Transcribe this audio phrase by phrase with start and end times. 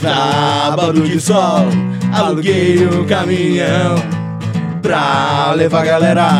[0.00, 1.66] Sábado de sol,
[2.12, 3.96] aluguei um caminhão
[4.80, 6.30] pra levar a galera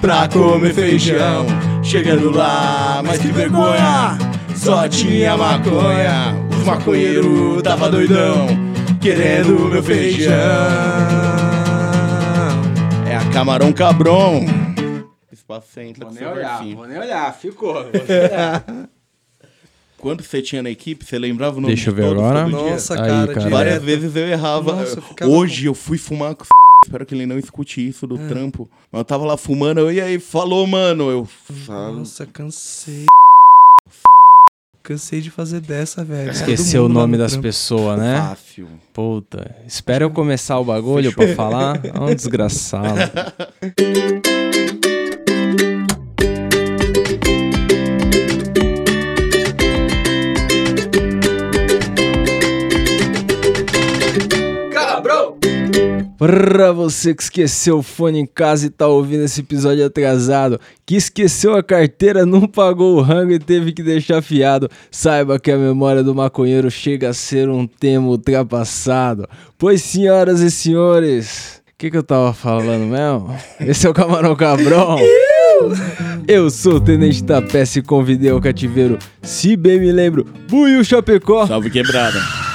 [0.00, 1.46] pra comer feijão.
[1.82, 4.16] Chegando lá, mas que vergonha,
[4.54, 6.34] só tinha maconha.
[6.50, 8.46] Os maconheiros tava doidão,
[9.00, 10.32] querendo meu feijão.
[13.08, 14.46] É a Camarão Cabron.
[15.32, 17.86] Espaço entra Vou com nem olhar, vou nem olhar, ficou.
[20.06, 22.46] Quando você tinha na equipe, você lembrava o nome Deixa eu ver todos agora.
[22.46, 23.50] Nossa, Aí, cara.
[23.50, 24.76] Várias vezes eu errava.
[24.76, 26.44] Nossa, eu Hoje eu fui fumar com
[26.84, 28.70] Espero que ele não escute isso do trampo.
[28.92, 31.10] Mas eu tava lá fumando, eu, e aí, falou, mano.
[31.10, 31.28] Eu.
[31.66, 33.06] Nossa, cansei.
[34.80, 36.30] Cansei de fazer dessa, velho.
[36.30, 37.42] Esqueceu o nome no das trampo.
[37.42, 38.16] pessoas, né?
[38.16, 38.68] Fácil.
[38.92, 39.56] Puta.
[39.66, 41.80] Espera eu começar o bagulho pra falar.
[41.84, 43.10] É um desgraçado.
[56.18, 60.96] Pra você que esqueceu o fone em casa e tá ouvindo esse episódio atrasado, que
[60.96, 65.58] esqueceu a carteira, não pagou o rango e teve que deixar fiado, saiba que a
[65.58, 69.28] memória do maconheiro chega a ser um tema ultrapassado.
[69.58, 73.36] Pois, senhoras e senhores, o que, que eu tava falando mesmo?
[73.60, 74.96] Esse é o Camarão Cabrão.
[76.26, 81.46] Eu sou o Tenente Tapece e convidei ao cativeiro, se bem me lembro, Buiu Chapecó.
[81.46, 82.45] Salve quebrada.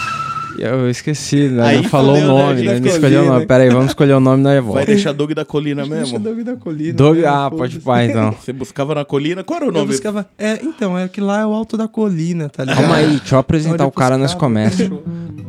[0.58, 1.64] Eu esqueci, né?
[1.64, 2.26] Aí Não falou o né?
[2.26, 2.80] Nome, né?
[2.80, 3.40] Não escolheu, o nome.
[3.40, 3.46] né?
[3.46, 4.86] Pera aí, vamos escolher o nome na Vai volta.
[4.86, 6.20] deixar Doug da colina Deixa mesmo?
[6.20, 6.94] Doug da colina.
[6.94, 7.28] Doug, né?
[7.28, 8.32] ah, pode pá, então.
[8.40, 9.44] Você buscava na colina?
[9.44, 9.88] Qual era o Eu nome?
[9.88, 10.26] buscava...
[10.38, 12.80] É, então, é que lá é o alto da colina, tá ligado?
[12.82, 14.78] Calma aí, deixa eu apresentar Olha o cara começa.
[14.78, 15.04] fechou.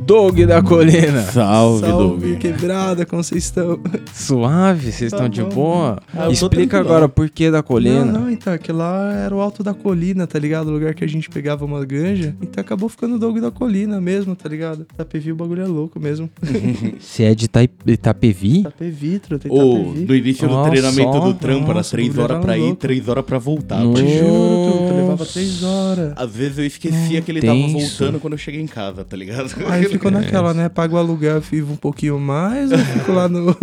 [0.04, 1.22] Doug da Colina.
[1.22, 2.38] Salve, Salve, Doug.
[2.40, 3.78] quebrada, como vocês estão?
[4.12, 5.48] Suave, vocês Tá estão de bom.
[5.50, 5.98] boa?
[6.12, 8.04] Ah, eu Explica agora por que da colina.
[8.04, 10.68] Não, não, então, é que lá era o alto da colina, tá ligado?
[10.68, 12.34] O lugar que a gente pegava uma ganja.
[12.42, 14.86] Então acabou ficando o Doug da colina mesmo, tá ligado?
[14.94, 16.28] Itapevi o bagulho é louco mesmo.
[17.00, 18.60] Você é de Ita- Itapevi?
[18.60, 20.04] Itapevi, truta, Ô, Itapevi.
[20.04, 22.58] do início do Nossa, treinamento do trampo, era nossa, três o bagulho horas era pra
[22.58, 22.76] ir, louco.
[22.76, 23.80] três horas pra voltar.
[23.82, 24.02] Nossa.
[24.02, 26.12] Te juro, truta, levava três horas.
[26.16, 27.72] Às vezes eu esquecia que ele tava Tenso.
[27.78, 29.50] voltando quando eu cheguei em casa, tá ligado?
[29.68, 30.68] Aí ficou naquela, né?
[30.68, 33.56] Pago o aluguel, vivo um pouquinho mais, ou fico lá no.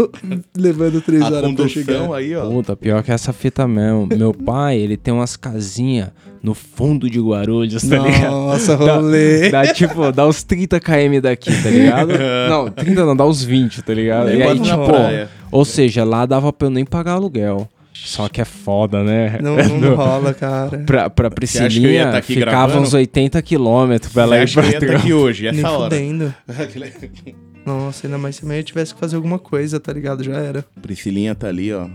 [0.58, 1.94] levando três A horas pra chegar.
[1.94, 2.50] condução aí, ó.
[2.50, 4.08] Puta, pior que essa fita mesmo.
[4.08, 6.10] Meu pai, ele tem umas casinhas
[6.42, 8.32] no fundo de Guarulhos, tá ligado?
[8.32, 9.50] Nossa, rolê.
[9.50, 12.14] Dá tipo, dá uns 30 km daqui, tá ligado?
[12.50, 14.32] Não, 30 não, dá uns 20, tá ligado?
[14.32, 15.30] E aí, tipo, praia.
[15.52, 17.68] ou seja, lá dava pra eu nem pagar aluguel.
[17.94, 19.40] Só que é foda, né?
[19.42, 20.78] Não, não rola, cara.
[20.80, 22.82] Pra, pra eu Priscilinha tá aqui ficava gravando?
[22.84, 24.98] uns 80 quilômetros pra ela ir acha que pra eu ia trampo.
[24.98, 25.84] aqui hoje, Nem essa hora.
[25.96, 26.34] fudendo.
[27.66, 30.24] Nossa, ainda mais se amanhã eu tivesse que fazer alguma coisa, tá ligado?
[30.24, 30.66] Já era.
[30.82, 31.88] Priscilinha tá ali, ó.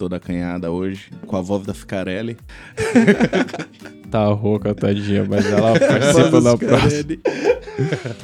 [0.00, 2.34] Toda acanhada hoje, com a voz da Ficarelli.
[4.10, 7.16] Tá rouca, tadinha, mas ela participa da próxima.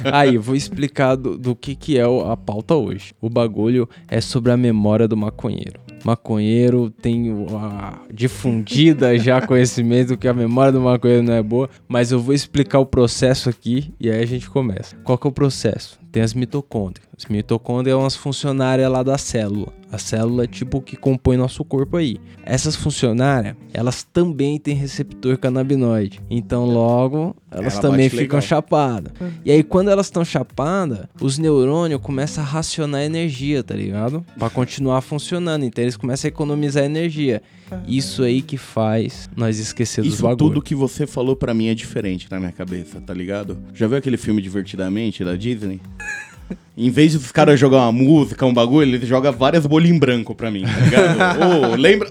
[0.11, 3.13] Aí, eu vou explicar do, do que, que é a pauta hoje.
[3.21, 5.79] O bagulho é sobre a memória do maconheiro.
[6.03, 11.69] Maconheiro tem o- a difundida já conhecimento que a memória do maconheiro não é boa,
[11.87, 14.93] mas eu vou explicar o processo aqui e aí a gente começa.
[15.05, 15.97] Qual que é o processo?
[16.11, 17.07] Tem as mitocôndrias.
[17.17, 19.73] As mitocôndrias são umas funcionárias lá da célula.
[19.91, 22.17] A célula é tipo o que compõe nosso corpo aí.
[22.43, 26.19] Essas funcionárias, elas também têm receptor canabinoide.
[26.29, 28.41] Então, logo, elas Ela também ficam legal.
[28.41, 29.13] chapadas.
[29.45, 34.25] E aí, quando elas estão chapadas, os neurônios começam a racionar energia, tá ligado?
[34.37, 35.63] Pra continuar funcionando.
[35.63, 37.41] Então, eles começam a economizar energia.
[37.87, 40.37] Isso aí que faz nós esquecer dos Isso bagulhos.
[40.53, 43.57] tudo que você falou pra mim é diferente na minha cabeça, tá ligado?
[43.73, 45.81] Já viu aquele filme Divertidamente da Disney?
[46.77, 50.35] Em vez dos caras jogar uma música, um bagulho, eles jogam várias bolinhas em branco
[50.35, 51.71] pra mim, tá ligado?
[51.73, 52.07] Ô, lembra?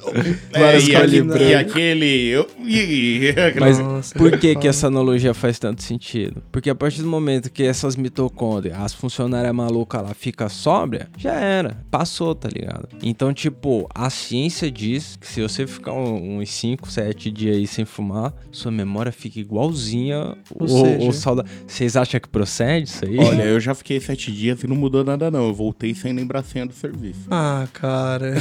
[0.52, 1.44] É, Várias e, bolinhas aquele, em branco.
[1.44, 2.26] e aquele.
[2.28, 6.42] eu- e- Mas Nossa, por que que essa analogia faz tanto sentido?
[6.50, 11.34] Porque a partir do momento que essas mitocôndrias, as funcionárias malucas lá, fica sóbria, já
[11.34, 11.84] era.
[11.90, 12.88] Passou, tá ligado?
[13.02, 17.84] Então, tipo, a ciência diz que se você ficar uns 5, 7 dias aí sem
[17.84, 21.44] fumar, sua memória fica igualzinha Ou o, seja- o sauda...
[21.66, 23.16] Vocês acham que procede isso aí?
[23.18, 25.48] Olha, eu já fiquei sete dias e não mudou nada, não.
[25.48, 27.26] Eu voltei sem lembrar a senha do serviço.
[27.30, 28.34] Ah, cara.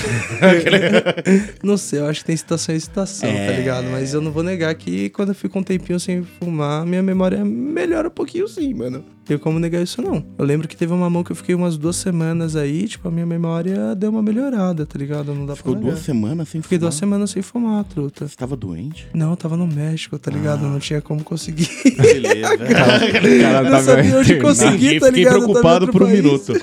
[1.63, 3.47] não sei, eu acho que tem citação e citação, É.
[3.47, 3.88] tá ligado?
[3.91, 7.44] Mas eu não vou negar que quando eu fico um tempinho sem fumar, minha memória
[7.44, 9.03] melhora um pouquinho sim, mano.
[9.25, 10.24] Tem como negar isso não.
[10.38, 13.12] Eu lembro que teve uma mão que eu fiquei umas duas semanas aí, tipo, a
[13.12, 15.33] minha memória deu uma melhorada, tá ligado?
[15.33, 15.94] Não dá Ficou pra negar.
[15.95, 16.89] duas semanas sem Fiquei fumar?
[16.89, 18.27] duas semanas sem fumar, truta.
[18.27, 19.07] Você tava doente?
[19.16, 20.62] Não, eu tava no México, tá ligado?
[20.68, 21.68] Não tinha como conseguir.
[21.98, 22.57] Beleza.
[23.42, 25.38] Cara não tá sabia meio onde conseguir, Fiquei, tá fiquei ligado?
[25.38, 26.21] Em preocupado por um país.
[26.24, 26.54] minuto.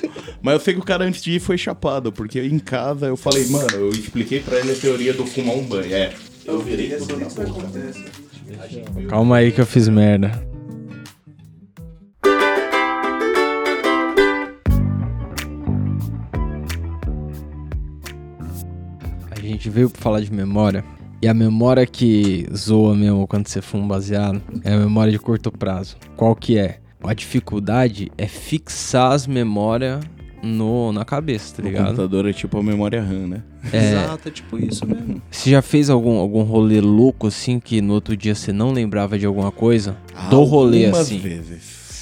[0.41, 3.17] Mas eu sei que o cara antes de ir foi chapado, porque em casa eu
[3.17, 5.93] falei, mano, eu expliquei pra ele a teoria do fumar um banho.
[5.93, 6.13] É,
[6.45, 7.69] eu virei tudo na boca.
[9.09, 10.52] Calma aí que eu fiz merda.
[19.53, 20.83] Gente veio pra falar de memória.
[21.21, 25.17] E a memória que zoa mesmo quando você fuma um baseado é a memória de
[25.19, 25.95] curto prazo.
[26.17, 26.79] Qual que é?
[27.01, 30.03] A dificuldade é fixar as memórias
[30.41, 31.85] no, na cabeça, tá O ligado?
[31.85, 33.43] computador é tipo a memória RAM, né?
[33.71, 33.91] É.
[33.91, 35.21] Exato, é tipo isso mesmo.
[35.31, 39.17] Você já fez algum, algum rolê louco assim que no outro dia você não lembrava
[39.17, 39.95] de alguma coisa?
[40.29, 41.19] Do rolê Algumas assim.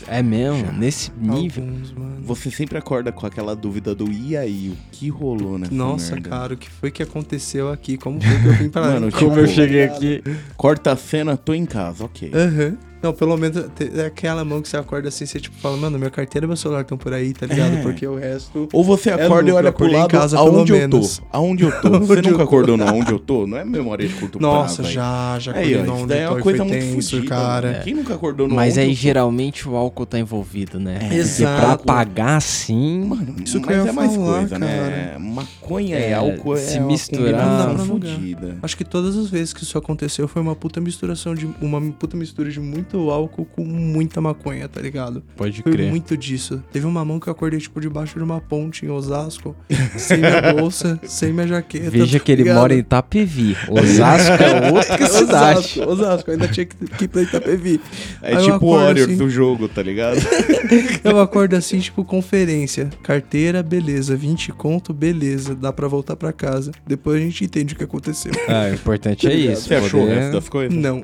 [0.08, 0.66] É mesmo?
[0.66, 0.72] Já.
[0.72, 1.64] Nesse nível?
[1.64, 1.94] Alguns.
[2.24, 6.30] Você sempre acorda com aquela dúvida do e aí, o que rolou nessa Nossa, merda?
[6.30, 7.98] cara, o que foi que aconteceu aqui?
[7.98, 10.24] Como foi que eu vim pra Mano, Como tipo, eu cheguei aqui.
[10.56, 12.32] Corta a cena, tô em casa, ok.
[12.34, 12.78] Aham.
[13.02, 13.66] Não, pelo menos
[13.96, 16.56] é aquela mão que você acorda assim, você tipo fala, mano, minha carteira e meu
[16.58, 17.78] celular estão por aí, tá ligado?
[17.78, 17.82] É.
[17.82, 18.70] Porque o resto.
[18.72, 20.96] Ou você É acorda e lucro, olha pro lado casa, aonde pelo eu tô.
[20.98, 21.22] menos.
[21.32, 22.00] Aonde eu tô.
[22.02, 22.44] Você eu nunca tô.
[22.44, 23.48] acordou no aonde eu tô?
[23.48, 24.88] Não é memória de curto Nossa, prazo.
[24.90, 24.94] aí.
[24.94, 27.72] já, já Aí, acordei isso onde daí é eu uma tô, coisa muito tenso, cara.
[27.72, 27.84] mano.
[27.84, 29.02] Quem nunca acordou no Mas onde aí eu tô?
[29.02, 30.96] geralmente o álcool tá envolvido, né?
[30.96, 31.00] É.
[31.00, 31.62] Porque Exato.
[31.62, 33.06] pra apagar assim.
[33.06, 35.16] Mano, Isso que eu é mais falar, coisa, né?
[35.20, 38.58] Maconha e É, álcool se é uma misturar- Não.
[38.62, 41.50] Acho que todas as vezes que isso aconteceu foi uma puta misturação de.
[41.62, 45.24] Uma puta mistura de muito álcool com muita maconha, tá ligado?
[45.38, 45.90] Pode Foi crer.
[45.90, 46.64] muito disso.
[46.72, 49.56] Teve uma mão que eu acordei, tipo, debaixo de uma ponte em Osasco,
[49.98, 51.90] sem minha bolsa, sem minha jaqueta.
[51.90, 53.56] Veja tá que ele mora em Itapevi.
[53.70, 55.60] Osasco é outra cidade.
[55.60, 57.80] Osasco, Osasco, ainda tinha que, que ir pra Itapevi.
[58.22, 60.18] É Aí tipo o acordo Warriors assim- do jogo, tá ligado?
[61.04, 62.90] Eu acordo assim, tipo, conferência.
[63.04, 64.16] Carteira, beleza.
[64.16, 65.56] 20 conto, beleza.
[65.56, 66.72] Dá pra voltar pra casa.
[66.86, 68.32] Depois a gente entende o que aconteceu.
[68.48, 69.68] Ah, o importante é isso.
[69.68, 70.78] Você achou o poder- resto das coisas?
[70.78, 71.04] Não.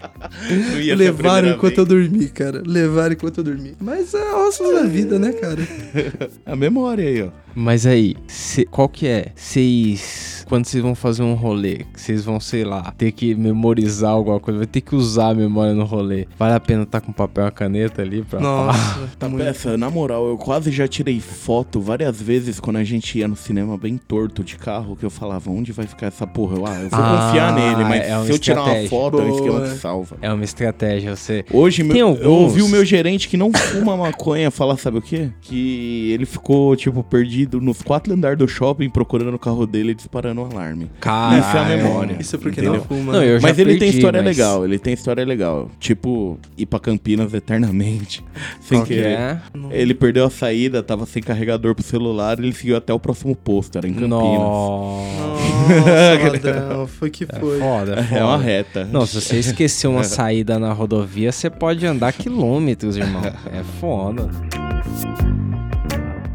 [0.95, 1.77] Levaram enquanto vez.
[1.77, 2.63] eu dormi, cara.
[2.65, 3.73] Levaram enquanto eu dormi.
[3.79, 5.61] Mas é ossos da vida, né, cara?
[6.45, 7.29] A memória aí, ó.
[7.53, 9.33] Mas aí, cê- qual que é?
[9.35, 10.45] Vocês.
[10.47, 14.57] Quando vocês vão fazer um rolê, vocês vão, sei lá, ter que memorizar alguma coisa,
[14.57, 16.27] vai ter que usar a memória no rolê.
[16.37, 18.39] Vale a pena estar com papel e caneta ali pra.
[18.39, 19.43] Nossa, Tá muito.
[19.45, 23.35] peça, na moral, eu quase já tirei foto várias vezes quando a gente ia no
[23.35, 26.57] cinema bem torto de carro, que eu falava, onde vai ficar essa porra?
[26.57, 29.23] Eu, ah, eu vou Ah, confiar nele, mas é se eu tirar uma foto, é
[29.23, 29.69] um esquema Boa.
[29.69, 30.17] que salva.
[30.21, 31.45] É uma estratégia, você.
[31.51, 34.97] Hoje, meu, Tem eu alguns- ouvi o meu gerente que não fuma maconha falar, sabe
[34.97, 35.29] o quê?
[35.41, 39.95] Que ele ficou, tipo, perdido nos quatro andares do shopping procurando o carro dele e
[39.95, 40.89] disparando o alarme.
[40.99, 41.39] Caralho.
[41.39, 42.17] Essa é a memória.
[42.19, 42.79] Isso é porque Entendeu?
[42.79, 43.13] não fuma.
[43.13, 43.29] Não, né?
[43.31, 45.69] eu já Mas ele tem perdi, história mas- legal, ele tem história legal.
[45.79, 48.23] Tipo, ir pra Campinas eternamente.
[48.61, 49.07] sem Qual que querer.
[49.17, 49.41] é?
[49.71, 53.77] Ele perdeu a saída, tava sem carregador pro celular, ele seguiu até o próximo posto,
[53.77, 54.09] era em Campinas.
[54.09, 55.21] Nossa.
[55.61, 56.87] Nossa, ladrão.
[56.87, 57.59] Foi que foi.
[57.59, 58.07] Foda, foda.
[58.17, 58.87] É uma reta.
[59.07, 63.23] Se você esquecer uma saída na rodovia, você pode andar quilômetros, irmão.
[63.51, 64.29] É foda.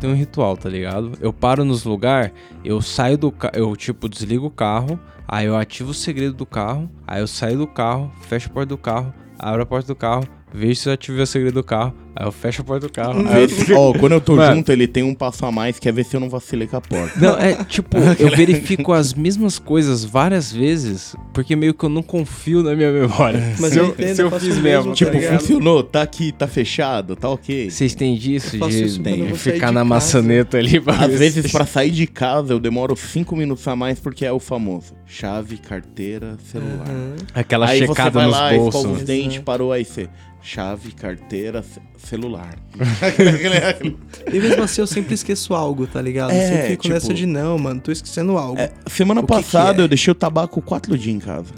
[0.01, 1.13] Tem um ritual, tá ligado?
[1.21, 2.33] Eu paro nos lugares,
[2.65, 6.45] eu saio do carro, eu tipo desligo o carro, aí eu ativo o segredo do
[6.45, 9.95] carro, aí eu saio do carro, fecho a porta do carro, abro a porta do
[9.95, 12.93] carro, vejo se eu ativei o segredo do carro, aí eu fecho a porta do
[12.93, 13.25] carro.
[13.29, 14.57] aí eu- Ó, quando eu tô Mano.
[14.57, 16.77] junto, ele tem um passo a mais, que é ver se eu não vacilei com
[16.77, 17.19] a porta.
[17.21, 22.03] Não, é tipo, eu verifico as mesmas coisas várias vezes, porque meio que eu não
[22.03, 23.55] confio na minha memória.
[23.61, 25.13] Mas se eu eu, entendo, se eu eu faço fiz o mesmo, mesmo, tá tipo,
[25.13, 25.41] ligado?
[25.41, 27.71] funcionou, tá aqui, tá fechado, tá ok.
[27.71, 28.57] Vocês têm disso?
[28.59, 29.85] De, isso de ficar de na casa.
[29.85, 34.01] maçaneta ali pra Às vezes, pra sair de casa, eu demoro cinco minutos a mais,
[34.01, 34.95] porque é o famoso.
[35.07, 36.87] Chave, carteira, celular.
[36.89, 37.17] Aham.
[37.35, 38.97] Aquela aí você checada vai nos lá, escova bolsos.
[39.01, 40.09] os dentes, parou, aí você...
[40.43, 42.55] Chave, carteira, ce- celular.
[44.33, 46.31] E mesmo assim eu sempre esqueço algo, tá ligado?
[46.31, 48.59] É, sempre fico tipo- nessa de não, mano, tô esquecendo algo.
[48.61, 49.85] É, semana O que passada que é?
[49.85, 51.53] eu deixei o tabaco quatro dias em casa.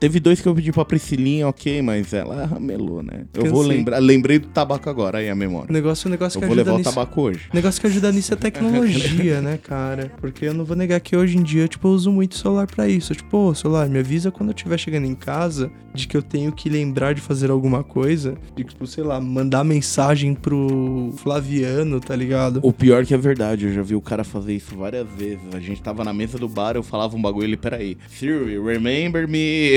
[0.00, 3.24] Teve dois que eu pedi pra Priscilinha, ok, mas ela ramelou, né?
[3.34, 3.76] Eu vou Cansei.
[3.78, 3.98] lembrar.
[3.98, 5.68] Lembrei do tabaco agora, aí a memória.
[5.68, 6.88] O negócio, o negócio Eu que vou levar o nisso.
[6.88, 7.48] tabaco hoje.
[7.52, 10.12] O negócio que ajuda nisso é tecnologia, né, cara?
[10.20, 12.68] Porque eu não vou negar que hoje em dia, tipo, eu uso muito o celular
[12.68, 13.12] pra isso.
[13.12, 16.52] Tipo, ô, celular, me avisa quando eu estiver chegando em casa de que eu tenho
[16.52, 18.36] que lembrar de fazer alguma coisa.
[18.54, 22.60] De, tipo, sei lá, mandar mensagem pro Flaviano, tá ligado?
[22.62, 25.40] O pior que é verdade, eu já vi o cara fazer isso várias vezes.
[25.52, 27.96] A gente tava na mesa do bar, eu falava um bagulho, ele, peraí.
[28.08, 29.70] Siri, remember me.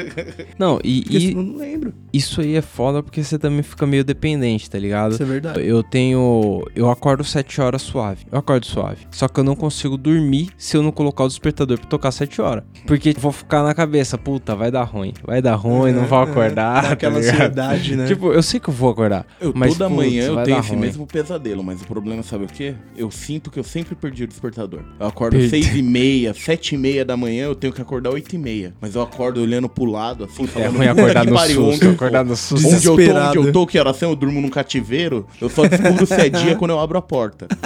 [0.58, 1.92] Não, e, Porque e eu não lembro.
[2.12, 5.12] isso aí é foda porque você também fica meio dependente, tá ligado?
[5.12, 5.66] Isso é verdade.
[5.66, 6.64] Eu tenho.
[6.74, 8.24] Eu acordo 7 horas suave.
[8.30, 9.06] Eu acordo suave.
[9.10, 12.40] Só que eu não consigo dormir se eu não colocar o despertador pra tocar 7
[12.40, 12.64] horas.
[12.86, 15.12] Porque vou ficar na cabeça, puta, vai dar ruim.
[15.24, 16.82] Vai dar ruim, não vou acordar.
[16.82, 17.34] Dá tá aquela ligado?
[17.36, 18.06] ansiedade, né?
[18.06, 19.26] Tipo, eu sei que eu vou acordar.
[19.40, 20.80] Eu, mas toda putz, manhã eu tenho esse ruim.
[20.80, 22.74] mesmo pesadelo, mas o problema sabe o quê?
[22.96, 24.80] Eu sinto que eu sempre perdi o despertador.
[24.98, 25.50] Eu acordo Perdi.
[25.50, 28.72] seis e meia, sete e meia da manhã, eu tenho que acordar oito e meia.
[28.80, 30.76] Mas eu acordo olhando pro lado, assim, É falando...
[30.76, 31.70] ruim acordar "Puta no que pariu, susto.
[31.74, 32.66] onde eu tô?" Acordar no susto.
[32.68, 36.06] Onde eu tô, onde eu tô, que oração, eu durmo num cativeiro, eu só descubro
[36.06, 37.46] se é dia quando eu abro a porta.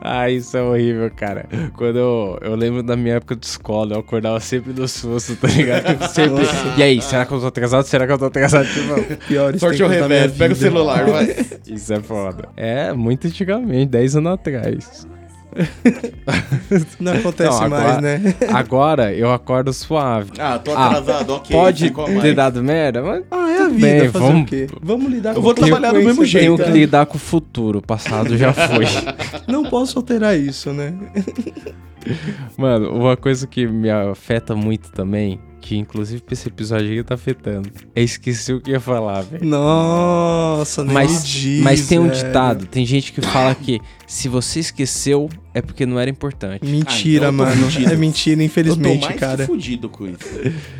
[0.00, 1.46] Ah, isso é horrível, cara.
[1.76, 5.48] Quando eu, eu lembro da minha época de escola, eu acordava sempre no susto, tá
[5.48, 5.86] ligado?
[5.86, 6.42] Tipo, sempre.
[6.76, 7.84] E aí, será que eu tô atrasado?
[7.84, 8.66] Será que eu tô atrasado?
[8.72, 11.36] Tipo, Pior Sorte ao revés, pega o celular, vai.
[11.68, 12.48] isso é foda.
[12.56, 15.06] É, muito antigamente, 10 anos atrás.
[17.00, 18.20] Não acontece Não, mais, agora- né?
[18.52, 20.30] Agora eu acordo suave.
[20.38, 21.56] Ah, tô Ah, atrasado, ok.
[21.56, 22.22] Pode ficou mais.
[22.22, 24.66] ter dado merda, mas Ah, é a vida, bem, fazer vamos- o quê?
[24.80, 27.80] Vamos lidar Eu com vou trabalhar do mesmo jeito, tenho que lidar com o futuro.
[27.80, 28.84] O passado já foi.
[29.48, 30.94] Não posso alterar isso, né?
[32.56, 37.14] Mano, uma coisa que me afeta muito também, que inclusive pra esse episódio aqui tá
[37.14, 39.44] afetando, é esqueci o que ia falar, velho.
[39.44, 42.14] Nossa, nem Mas, diz, mas tem um velho.
[42.24, 46.64] ditado, tem gente que fala que se você esqueceu é porque não era importante.
[46.64, 47.62] Mentira, Ah, então eu mano.
[47.70, 47.92] fudido.
[47.92, 49.36] É mentira, Eu tô infelizmente, mais cara.
[49.38, 50.18] que fudido com isso.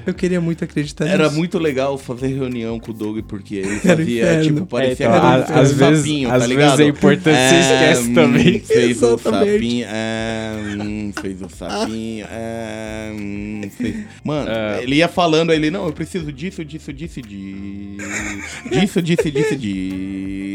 [0.06, 1.37] Eu queria muito acreditar Era nisso.
[1.37, 5.26] muito legal fazer reunião com o Doug, porque ele Era fazia, tipo, parecia então, que
[5.26, 6.80] a- era um às vezes- sapinho, às tá vezes ligado?
[6.82, 8.60] é importante, você esquece hum, também.
[8.60, 9.52] Fez o Exatamente.
[9.52, 14.04] sapinho, é, hum, fez o sapinho, é, hum, fez...
[14.24, 14.82] Mano, É.
[14.82, 17.96] ele ia falando, aí ele, não, eu preciso disso, disso, disso, de...
[18.70, 19.56] Disso, disso, disso,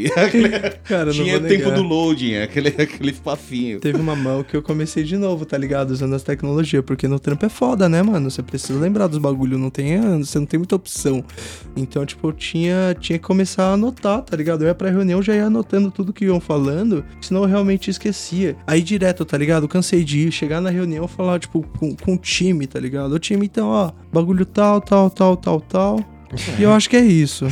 [0.84, 3.80] Cara, Tinha tempo do loading, aquele, aquele espacinho.
[3.80, 5.92] Teve uma mão que eu comecei de novo, tá ligado?
[5.92, 8.30] Usando as tecnologias, porque no trampo é foda, né, mano?
[8.30, 11.24] Você precisa lembrar dos bagulho, não tem, você não tem muita opção.
[11.76, 14.64] Então, tipo, eu tinha, tinha que começar a anotar, tá ligado?
[14.64, 18.56] Eu ia pra reunião, já ia anotando tudo que iam falando, senão eu realmente esquecia.
[18.66, 19.68] Aí direto, tá ligado?
[19.68, 23.14] Cansei de ir, chegar na reunião, falar, tipo, com, com o time, tá ligado?
[23.14, 26.16] O time, então, ó, bagulho tal, tal, tal, tal, tal.
[26.60, 27.48] E eu acho que é isso.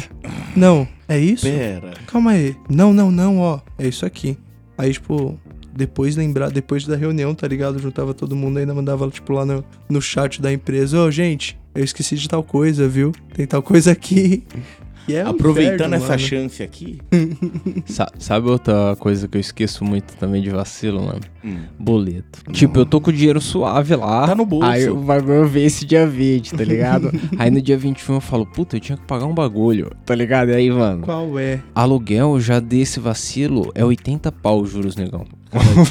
[0.55, 1.46] Não, é isso?
[1.46, 1.93] Pera.
[2.08, 2.55] Calma aí.
[2.70, 3.60] Não, não, não, ó.
[3.77, 4.38] É isso aqui.
[4.77, 5.39] Aí, tipo,
[5.75, 7.79] depois lembrar, depois da reunião, tá ligado?
[7.79, 11.00] Juntava todo mundo ainda mandava, tipo, lá no, no chat da empresa.
[11.00, 13.12] Ô, gente, eu esqueci de tal coisa, viu?
[13.34, 14.43] Tem tal coisa aqui.
[15.07, 16.19] E é um Aproveitando inferno, essa mano.
[16.19, 17.00] chance aqui...
[17.86, 21.19] Sa- sabe outra coisa que eu esqueço muito também de vacilo, mano?
[21.43, 22.39] hum, Boleto.
[22.51, 24.27] Tipo, eu tô com o dinheiro suave lá.
[24.27, 24.67] Tá no bolso.
[24.69, 27.12] Aí o bagulho vem esse dia 20, tá ligado?
[27.38, 30.50] aí no dia 21 eu falo, puta, eu tinha que pagar um bagulho, tá ligado?
[30.51, 31.60] E aí, mano, Qual é?
[31.75, 35.25] aluguel já desse vacilo é 80 pau, juros, negão.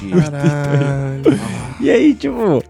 [0.00, 0.23] dia.
[0.23, 1.23] Caralho.
[1.83, 2.62] E aí, tipo,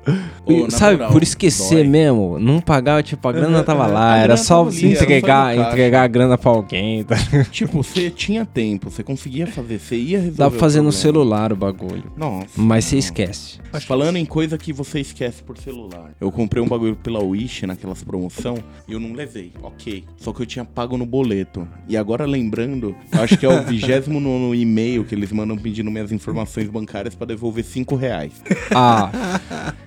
[0.70, 1.88] Sabe, moral, por esquecer dói.
[1.88, 6.06] mesmo, não pagar, tipo, a grana tava lá, era só ali, era entregar, entregar a
[6.08, 7.16] grana pra alguém, tá?
[7.50, 10.38] Tipo, você tinha tempo, você conseguia fazer, você ia resolver.
[10.38, 12.04] Dá pra fazer no celular o bagulho.
[12.16, 12.48] Nossa.
[12.56, 13.60] Mas você esquece.
[13.86, 16.10] Falando em coisa que você esquece por celular.
[16.20, 19.52] Eu comprei um bagulho pela Wish naquelas promoção e eu não levei.
[19.62, 20.04] Ok.
[20.16, 21.66] Só que eu tinha pago no boleto.
[21.88, 26.12] E agora lembrando, eu acho que é o 29 e-mail que eles mandam pedindo minhas
[26.12, 28.32] informações bancárias pra devolver 5 reais.
[28.74, 29.10] Ah,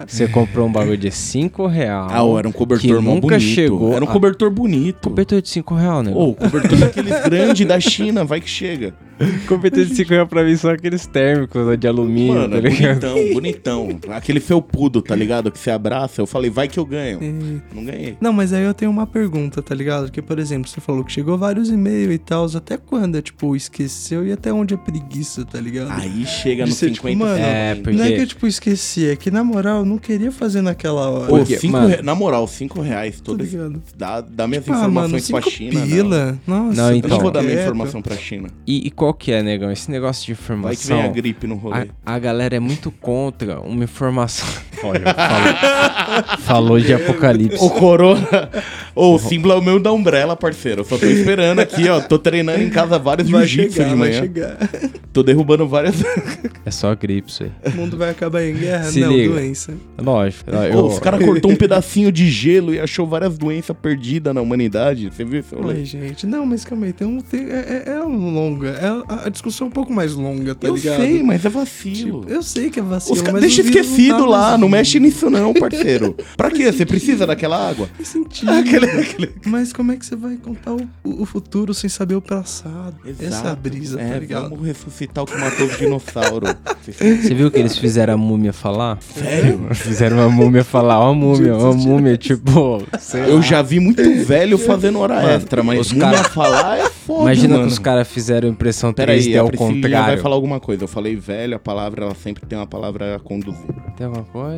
[0.07, 2.07] você comprou um bagulho de 5 real.
[2.09, 3.41] Ah, era um cobertor mó nunca bonito.
[3.41, 3.93] chegou.
[3.93, 5.09] Era um Ah, cobertor bonito.
[5.09, 6.11] Cobertor de 5 real, né?
[6.15, 8.93] Ô, cobertor daqueles grandes da China, vai que chega.
[9.75, 12.99] De 5 real pra mim são aqueles térmicos né, de alumínio, Mano, tá é ligado?
[13.33, 14.13] bonitão, bonitão.
[14.13, 15.51] Aquele felpudo, tá ligado?
[15.51, 16.21] Que você abraça.
[16.21, 17.19] Eu falei, vai que eu ganho.
[17.23, 18.17] E- Não ganhei.
[18.19, 20.11] Não, mas aí eu tenho uma pergunta, tá ligado?
[20.11, 23.55] Que, por exemplo, você falou que chegou vários e-mails e tal, até quando é, tipo,
[23.55, 25.91] esqueceu e até onde é preguiça, tá ligado?
[25.91, 28.47] Aí chega De no ser, tipo, 50 mano, É, porque- Não é que eu, tipo,
[28.47, 31.27] esqueci, é que, na moral, eu não queria fazer naquela hora.
[31.27, 33.51] Pô, Porque, cinco re- Na moral, 5 reais tá todas.
[33.51, 33.81] ligado?
[33.97, 35.79] Dá, dá minhas Ah, mano, informações pra China.
[35.79, 35.87] Não.
[35.87, 36.39] pila.
[36.45, 37.09] Nossa, Não, Eu então.
[37.09, 38.49] não vou dar minha informação pra China.
[38.67, 39.71] E, e qual que é, negão?
[39.71, 41.11] Esse negócio de Vai que vem informação.
[41.11, 41.89] a gripe no rolê.
[42.03, 44.47] A, a galera é muito contra uma informação.
[44.83, 47.57] Olha, falou, falou de apocalipse.
[47.63, 48.49] O Corona.
[48.95, 50.81] Ô, o símbolo é o meu da Umbrella, parceiro.
[50.81, 51.99] Eu só tô esperando aqui, ó.
[51.99, 54.21] Tô treinando em casa vários jiu-jitsu de vai manhã.
[54.21, 54.57] chegar.
[55.11, 55.95] Tô derrubando várias.
[56.65, 57.51] É só gripe isso aí.
[57.73, 58.85] O mundo vai acabar em guerra?
[58.85, 59.33] Se não, liga.
[59.33, 59.73] doença.
[59.97, 60.49] Lógico.
[60.51, 65.09] Eu, os caras cortou um pedacinho de gelo e achou várias doenças perdidas na humanidade.
[65.13, 65.55] Você viu isso?
[65.67, 66.25] Ai, gente.
[66.25, 66.93] Não, mas calma aí.
[66.93, 68.69] Tem um, tem, é, é, é longa.
[68.69, 70.97] É, a, a discussão é um pouco mais longa, tá eu ligado?
[71.01, 72.21] sei, mas é vacilo.
[72.21, 74.59] Tipo, eu sei que é vacilo, Os ca- mas Deixa vírus esquecido tá lá, vivo.
[74.77, 76.15] Mexe nisso não, parceiro.
[76.37, 76.71] Pra quê?
[76.71, 77.87] Você precisa daquela água?
[77.95, 78.51] Faz sentido.
[78.51, 79.31] Aquele, aquele...
[79.45, 82.95] Mas como é que você vai contar o, o- o futuro sem saber o passado?
[83.19, 84.49] Essa é a brisa, é, tá ligado?
[84.49, 86.55] Vamos ressuscitar o que matou os dinossauros.
[86.83, 88.97] Você viu que eles fizeram a múmia falar?
[89.01, 89.67] Sério?
[89.73, 92.83] Fizeram uma múmia falar, ó a múmia, ó a múmia, tipo.
[93.27, 97.21] Eu já vi muito velho fazendo hora extra, mas os múmia cara- falar é foda,
[97.23, 97.67] Imagina mano.
[97.67, 100.05] que os caras fizeram impressão 3D Peraí, a ao contrário.
[100.07, 100.83] vai falar alguma coisa.
[100.83, 103.59] Eu falei velho, a palavra, ela sempre tem uma palavra a conduzir.
[103.97, 104.54] Tem alguma coisa?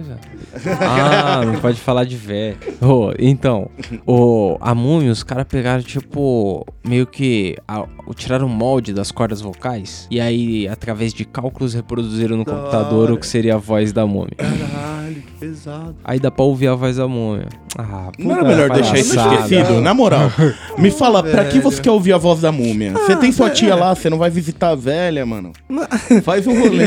[0.80, 2.58] Ah, não pode falar de velho.
[2.82, 3.70] Ô, então,
[4.06, 7.56] o, a múmia, os caras pegaram, tipo, meio que.
[7.68, 7.86] a-
[8.16, 10.08] tiraram o molde das cordas vocais.
[10.10, 13.18] E aí, através de cálculos, reproduziram no Da computador o hora.
[13.20, 14.32] que seria a voz da múmia.
[14.38, 15.96] Caralho, que pesado.
[16.04, 17.48] Aí dá pra ouvir a voz da múmia.
[17.78, 19.42] Ah, Não era puta melhor deixar isso palhaçada.
[19.44, 19.82] esquecido?
[19.82, 20.32] Na moral,
[20.78, 21.64] me fala, pra que velho.
[21.64, 22.94] você quer ouvir a voz da múmia?
[22.94, 25.52] Você tem sua tia lá, você não vai visitar a velha, mano?
[26.24, 26.86] Faz um rolê.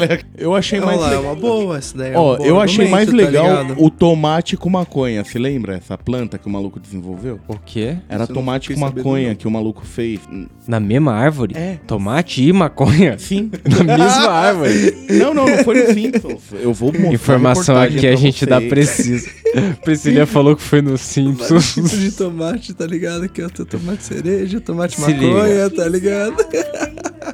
[0.38, 2.12] Eu achei Vamos mais lá, é uma boa essa daí.
[2.14, 3.82] é Ó, eu achei mais tá legal ligado?
[3.82, 5.24] o tomate com maconha.
[5.24, 7.40] Se lembra essa planta que o maluco desenvolveu?
[7.48, 7.96] O quê?
[8.08, 10.20] Era não tomate com maconha que o maluco fez.
[10.66, 11.54] Na mesma árvore?
[11.56, 11.78] É.
[11.86, 13.18] Tomate e maconha?
[13.18, 13.50] Sim.
[13.64, 14.94] Na mesma árvore.
[15.10, 16.42] Não, não, não foi no Simpsons.
[16.52, 19.30] Eu vou mostrar Informação reportagem aqui a gente dá precisa.
[19.82, 21.74] Priscilia falou que foi no Simpsons.
[21.74, 23.28] tipos de tomate, tá ligado?
[23.28, 26.36] Que é o tomate cereja, tomate Se maconha, tá ligado?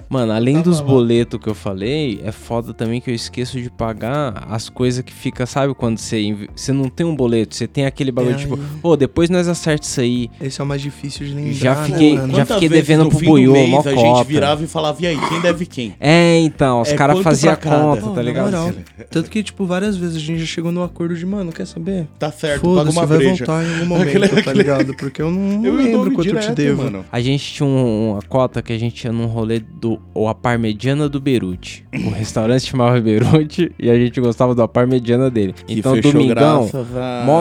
[0.09, 3.71] Mano, além Tá dos boletos que eu falei, é foda também que eu esqueço de
[3.71, 7.87] pagar as coisas que fica, sabe quando você, você não tem um boleto, você tem
[7.87, 10.31] aquele bagulho É, tipo, ô, depois nós acerta isso aí.
[10.41, 12.35] Esse é o mais difícil de lembrar, Já né, fiquei- mano?
[12.37, 14.25] já fiquei devendo no pro mês mó A gente cota.
[14.25, 15.95] virava e falava, e aí, quem deve quem?
[16.01, 17.77] É, então, os É caras faziam cada?
[17.83, 18.45] conta, Pô, tá ligado?
[18.47, 18.73] moral.
[19.11, 22.07] Tanto que, tipo, várias vezes a gente já chegou no acordo de, mano, quer saber?
[22.19, 23.45] Tá certo, paga uma vai breja.
[23.45, 24.95] voltar em algum momento, Aquele- tá ligado?
[24.95, 26.83] Porque eu não, Eu o lembro quanto eu te direto, devo.
[26.85, 27.05] mano.
[27.11, 30.35] A gente tinha um- uma cota que a gente ia num rolê do ou a
[30.35, 31.87] parmegiana do Beruti.
[31.95, 35.53] O restaurante chamava Beruti e a gente gostava da parmegiana dele.
[35.53, 36.69] Que Então, fechou domingão,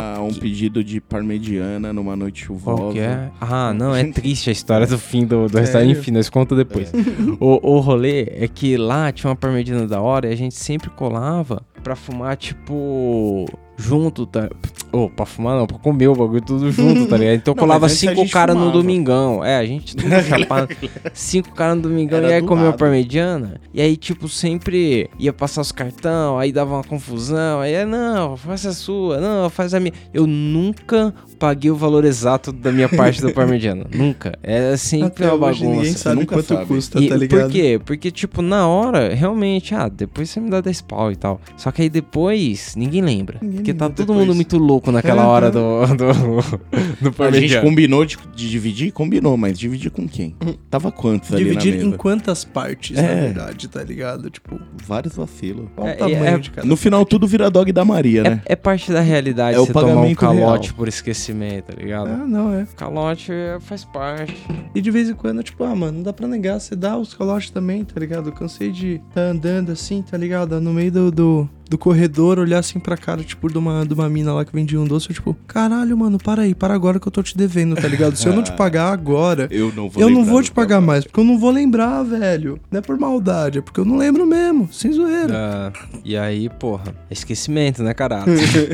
[0.02, 2.78] a um pedido de parmegiana numa noite chuvosa.
[2.78, 3.30] Qual que é?
[3.40, 5.92] Ah, não, é triste a história do fim do, do restaurante.
[5.92, 6.92] Enfim, nós conta depois.
[7.40, 10.90] O, o rolê é que lá tinha uma parmegiana da hora e a gente sempre
[10.90, 13.46] colava pra fumar, tipo,
[13.78, 14.50] junto, tá?
[14.96, 17.36] Ô, pra fumar não, pra comer o bagulho tudo junto, tá ligado?
[17.36, 19.44] Então Não, colava cinco caras no domingão.
[19.44, 20.70] É, a gente tudo chapado.
[21.14, 22.78] cinco caras no domingão Era e aí do comeu a lado.
[22.78, 23.60] parmegiana.
[23.74, 27.60] E aí, tipo, sempre ia passar os cartão, aí dava uma confusão.
[27.60, 29.94] Aí, é, não, faz a sua, não, faz a minha.
[30.14, 33.86] Eu nunca paguei o valor exato da minha parte da parmegiana.
[33.94, 34.38] nunca.
[34.42, 35.98] É sempre Até uma hoje ninguém bagunça.
[36.00, 36.66] sabe nunca quanto sabe.
[36.66, 37.42] custa, E tá ligado?
[37.42, 37.82] Por quê?
[37.86, 41.42] Porque, tipo, na hora, realmente, ah, depois você me dá 10 pau e tal.
[41.58, 43.40] Só que aí depois, ninguém lembra.
[43.42, 44.26] Ninguém porque tá lembra todo depois.
[44.28, 45.30] mundo muito louco naquela Aham.
[45.32, 48.92] hora do, do, do A gente combinou de, de dividir?
[48.92, 50.36] Combinou, mas dividir com quem?
[50.70, 53.22] Tava quantos ali Dividir em quantas partes, na É.
[53.26, 54.30] verdade, tá ligado?
[54.30, 55.68] Tipo, Vários vacilos.
[55.76, 58.42] qual É, o tamanho é- de cada No final tudo vira dog da Maria, né?
[58.46, 60.76] É, é parte da realidade É o você tomar um pagamento calote real.
[60.78, 62.08] por esquecimento, tá ligado?
[62.10, 62.68] Ah, não, é.
[62.76, 64.36] Calote é, faz parte.
[64.74, 67.14] E de vez em quando, tipo, ah, mano, não dá pra negar, você dá os
[67.14, 68.30] calotes também, tá ligado?
[68.30, 70.60] Eu cansei de tá andando assim, tá ligado?
[70.60, 74.10] No meio do, do, do corredor, olhar assim pra cara, tipo, de uma, de uma
[74.10, 77.08] mina lá que vendia um doce, eu, tipo, caralho, mano, para aí, para agora que
[77.08, 78.16] eu tô te devendo, tá ligado?
[78.16, 81.06] Se eu não te pagar agora, Eu não vou eu não vou te pagar mais,
[81.06, 82.60] porque eu não vou lembrar, velho.
[82.72, 85.34] Não é por maldade, é porque eu não lembro mesmo, sem zoeira.
[85.34, 85.74] Ah,
[86.04, 88.26] e aí, porra, esquecimento, né, caralho?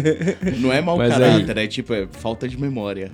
[0.59, 3.11] Não é mau Mas caráter, é tipo, é falta de memória.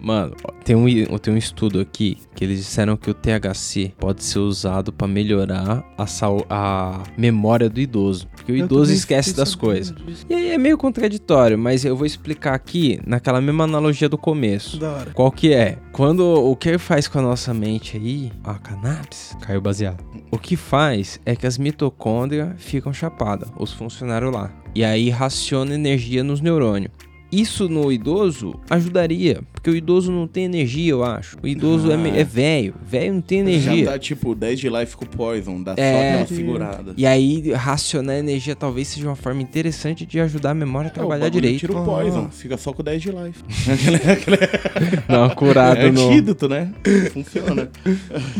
[0.00, 4.22] Mano, ó, tem um, tem um estudo aqui que eles disseram que o THC pode
[4.22, 6.06] ser usado pra melhorar a,
[6.48, 8.28] a memória do idoso.
[8.38, 9.94] Porque o Eu idoso esquece das coisas.
[9.96, 10.26] disso.
[10.28, 14.78] E aí é meio contraditório, mas eu vou explicar aqui naquela mesma analogia do começo.
[14.78, 15.10] Da hora.
[15.12, 15.78] Qual que é?
[15.92, 20.02] Quando o que faz com a nossa mente aí, a cannabis, caiu baseado.
[20.30, 24.50] O que faz é que as mitocôndrias ficam chapadas, os funcionários lá.
[24.74, 26.92] E aí raciona energia nos neurônios.
[27.30, 31.36] Isso no idoso ajudaria, porque o idoso não tem energia, eu acho.
[31.42, 32.08] O idoso é, Ah.
[32.16, 33.84] é velho, velho não tem Já energia.
[33.92, 35.92] tá tipo 10 de life com poison, dá É.
[35.92, 36.94] só aquela segurada.
[36.96, 40.92] E aí racionar energia talvez seja uma forma interessante de ajudar a memória a É,
[40.92, 41.60] o trabalhar bagulho direito.
[41.60, 41.84] Tira o Ah.
[41.84, 43.42] poison, fica só com 10 de life.
[45.06, 46.08] Dá uma curada É no...
[46.08, 46.72] antídoto, né?
[47.12, 47.68] Funciona.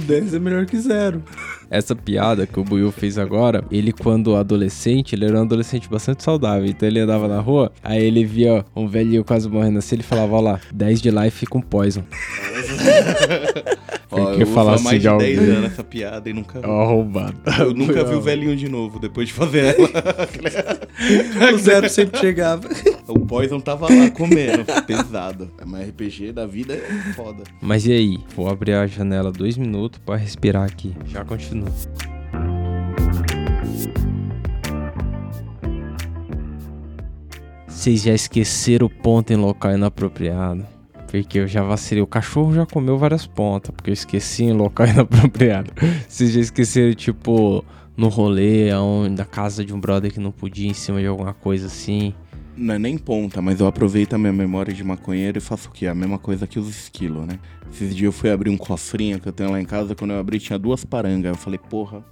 [0.07, 1.23] 10 é melhor que zero.
[1.71, 6.23] Essa piada que o Buiu fez agora, ele quando adolescente, ele era um adolescente bastante
[6.23, 6.67] saudável.
[6.67, 10.35] Então ele andava na rua, aí ele via um velhinho quase morrendo assim, ele falava,
[10.35, 12.05] ó lá, 10 de life com poison.
[14.11, 15.57] Ó, eu falar assim mais de de 10 alguém?
[15.57, 16.67] anos essa piada e nunca...
[16.67, 17.37] Ó, roubado.
[17.59, 19.89] Eu nunca vi o velhinho de novo depois de fazer ela.
[21.55, 22.69] O zero sempre chegava.
[23.07, 25.51] O Poison tava lá comendo, pesado.
[25.65, 27.45] Mas RPG da vida é foda.
[27.61, 28.19] Mas e aí?
[28.35, 30.95] Vou abrir a janela dois minutos pra respirar aqui.
[31.07, 31.69] Já continua.
[37.79, 40.67] Vocês já esqueceram o ponto em local inapropriado?
[41.09, 42.03] Porque eu já vacilei.
[42.03, 45.71] O cachorro já comeu várias pontas, porque eu esqueci em local inapropriado.
[46.09, 47.65] Vocês já esqueceram, tipo,
[47.97, 51.33] no rolê, aonde, da casa de um brother que não podia em cima de alguma
[51.33, 52.13] coisa assim?
[52.57, 55.71] Não é nem ponta, mas eu aproveito a minha memória de maconheiro e faço o
[55.71, 55.87] quê?
[55.87, 57.39] A mesma coisa que os esquilos, né?
[57.73, 60.19] Esses dias eu fui abrir um cofrinho que eu tenho lá em casa, quando eu
[60.19, 61.31] abri tinha duas parangas.
[61.31, 62.05] Eu falei, porra,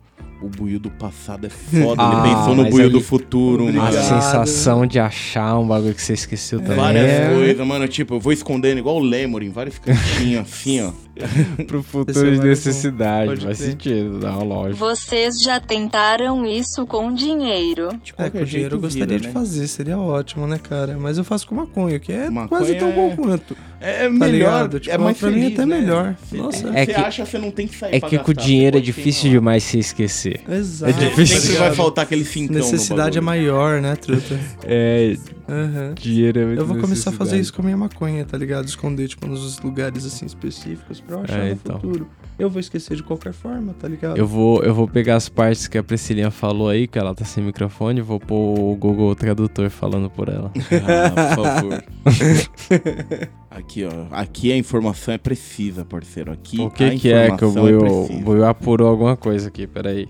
[0.42, 2.02] o buio do passado é foda.
[2.02, 3.92] Ah, Ele pensou no buio do futuro, A mano.
[3.92, 6.76] sensação de achar um bagulho que você esqueceu também.
[6.76, 7.88] Várias é- coisas, mano.
[7.88, 10.92] Tipo, eu vou escondendo igual o Lemur em vários cantinhos, assim, ó.
[11.66, 13.28] pro futuro é de necessidade.
[13.28, 14.76] Pode Faz sentido, dá uma lógica.
[14.76, 17.88] Vocês já tentaram isso com dinheiro?
[18.04, 19.32] De É, com dinheiro eu gostaria vira, de né?
[19.32, 20.98] fazer, seria ótimo, né, cara?
[21.00, 23.56] Mas eu faço com maconha, que é Maconha quase tão bom é- quanto.
[23.80, 24.80] É Tá melhor, ligado?
[24.80, 25.80] Tipo, é mais pra mim é feliz, até né?
[25.80, 26.16] melhor.
[26.22, 26.58] Você- Nossa.
[26.72, 28.76] Você É que- acha você não tem que sair É pra que com gastar, dinheiro
[28.78, 30.25] é difícil demais se esquecer.
[30.48, 30.90] Exato.
[30.92, 31.38] É difícil.
[31.40, 34.38] Sempre vai faltar aquele cincão Necessidade é maior, né, truta?
[34.64, 35.16] É,
[35.48, 35.94] Aham.
[35.94, 38.66] dinheiro é muito Eu vou começar a fazer isso com a minha maconha, tá ligado?
[38.66, 41.80] Esconder, tipo, nos lugares assim específicos pra eu achar É, no então.
[41.80, 42.08] futuro.
[42.38, 44.18] Eu vou esquecer de qualquer forma, tá ligado?
[44.18, 47.24] Eu vou, eu vou pegar as partes que a Priscilinha falou aí, que ela tá
[47.24, 50.52] sem microfone, e vou pôr o Google Tradutor falando por ela.
[50.86, 51.84] Ah, por favor.
[53.50, 54.14] Aqui, ó.
[54.14, 56.30] Aqui a informação é precisa, parceiro.
[56.30, 58.12] Aqui o a que que é que o Buiu, precisa.
[58.12, 60.06] o Buiu apurou alguma coisa aqui, peraí.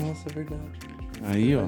[0.00, 0.60] Nossa, é verdade.
[1.24, 1.66] Aí, ó.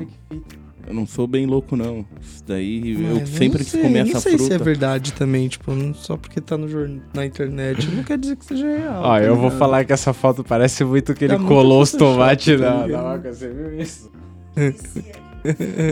[0.87, 2.05] Eu não sou bem louco, não.
[2.21, 4.55] Isso daí, eu não sempre quis sei, comer não essa sei fruta.
[4.57, 8.17] se é verdade também, tipo, não- só porque tá no jornal, na internet, não quer
[8.19, 9.03] dizer que seja real.
[9.03, 11.93] Ó, tá eu vou falar que essa foto parece muito que ele muito colou os
[11.93, 14.11] tomates tá na, na vaca, você viu isso?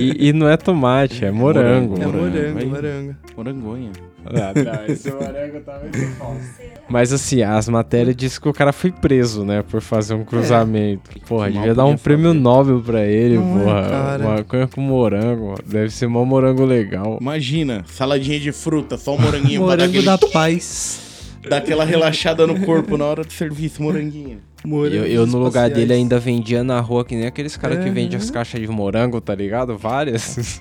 [0.01, 1.95] e, e não é tomate, é morango.
[2.01, 2.67] É Morango, morango, aí.
[2.67, 3.17] morango.
[3.37, 3.93] Morangonha.
[4.65, 5.81] Não, esse morango tá
[6.19, 6.41] falso.
[6.89, 9.63] Mas assim, as matérias dizem que o cara foi preso, né?
[9.63, 11.11] Por fazer um cruzamento.
[11.27, 12.39] Porra, Que mal devia dar um prêmio fazer.
[12.41, 13.89] Nobel pra ele, Não é, porra.
[13.89, 14.25] cara.
[14.25, 15.55] Maconha com morango.
[15.67, 17.19] Deve ser mó morango legal.
[17.21, 21.01] Imagina, saladinha de fruta, só um moranguinho pra dar, Morango aquele, da paz.
[21.49, 24.39] dar aquela relaxada no corpo na hora do serviço, moranguinho.
[24.67, 27.89] Morango Eu, eu no lugar dele ainda vendia na rua que nem aqueles caras que
[27.89, 27.95] Uhum.
[27.95, 29.77] vendem as caixas de morango, tá ligado?
[29.79, 30.61] Várias.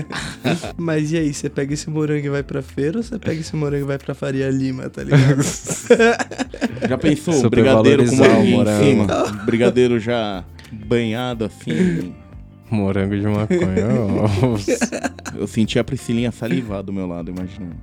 [0.76, 3.54] Mas e aí, você pega esse morango e vai pra feira ou você pega esse
[3.56, 5.42] morango e vai pra Faria Lima, tá ligado?
[6.88, 7.34] Já pensou?
[7.34, 9.24] Super brigadeiro com valorizar o moranguinho em morango.
[9.28, 9.44] cima.
[9.44, 12.12] Brigadeiro já banhado assim.
[12.70, 13.88] morango de maconha.
[15.36, 17.76] Eu senti a Priscilinha salivar do meu lado, imaginando.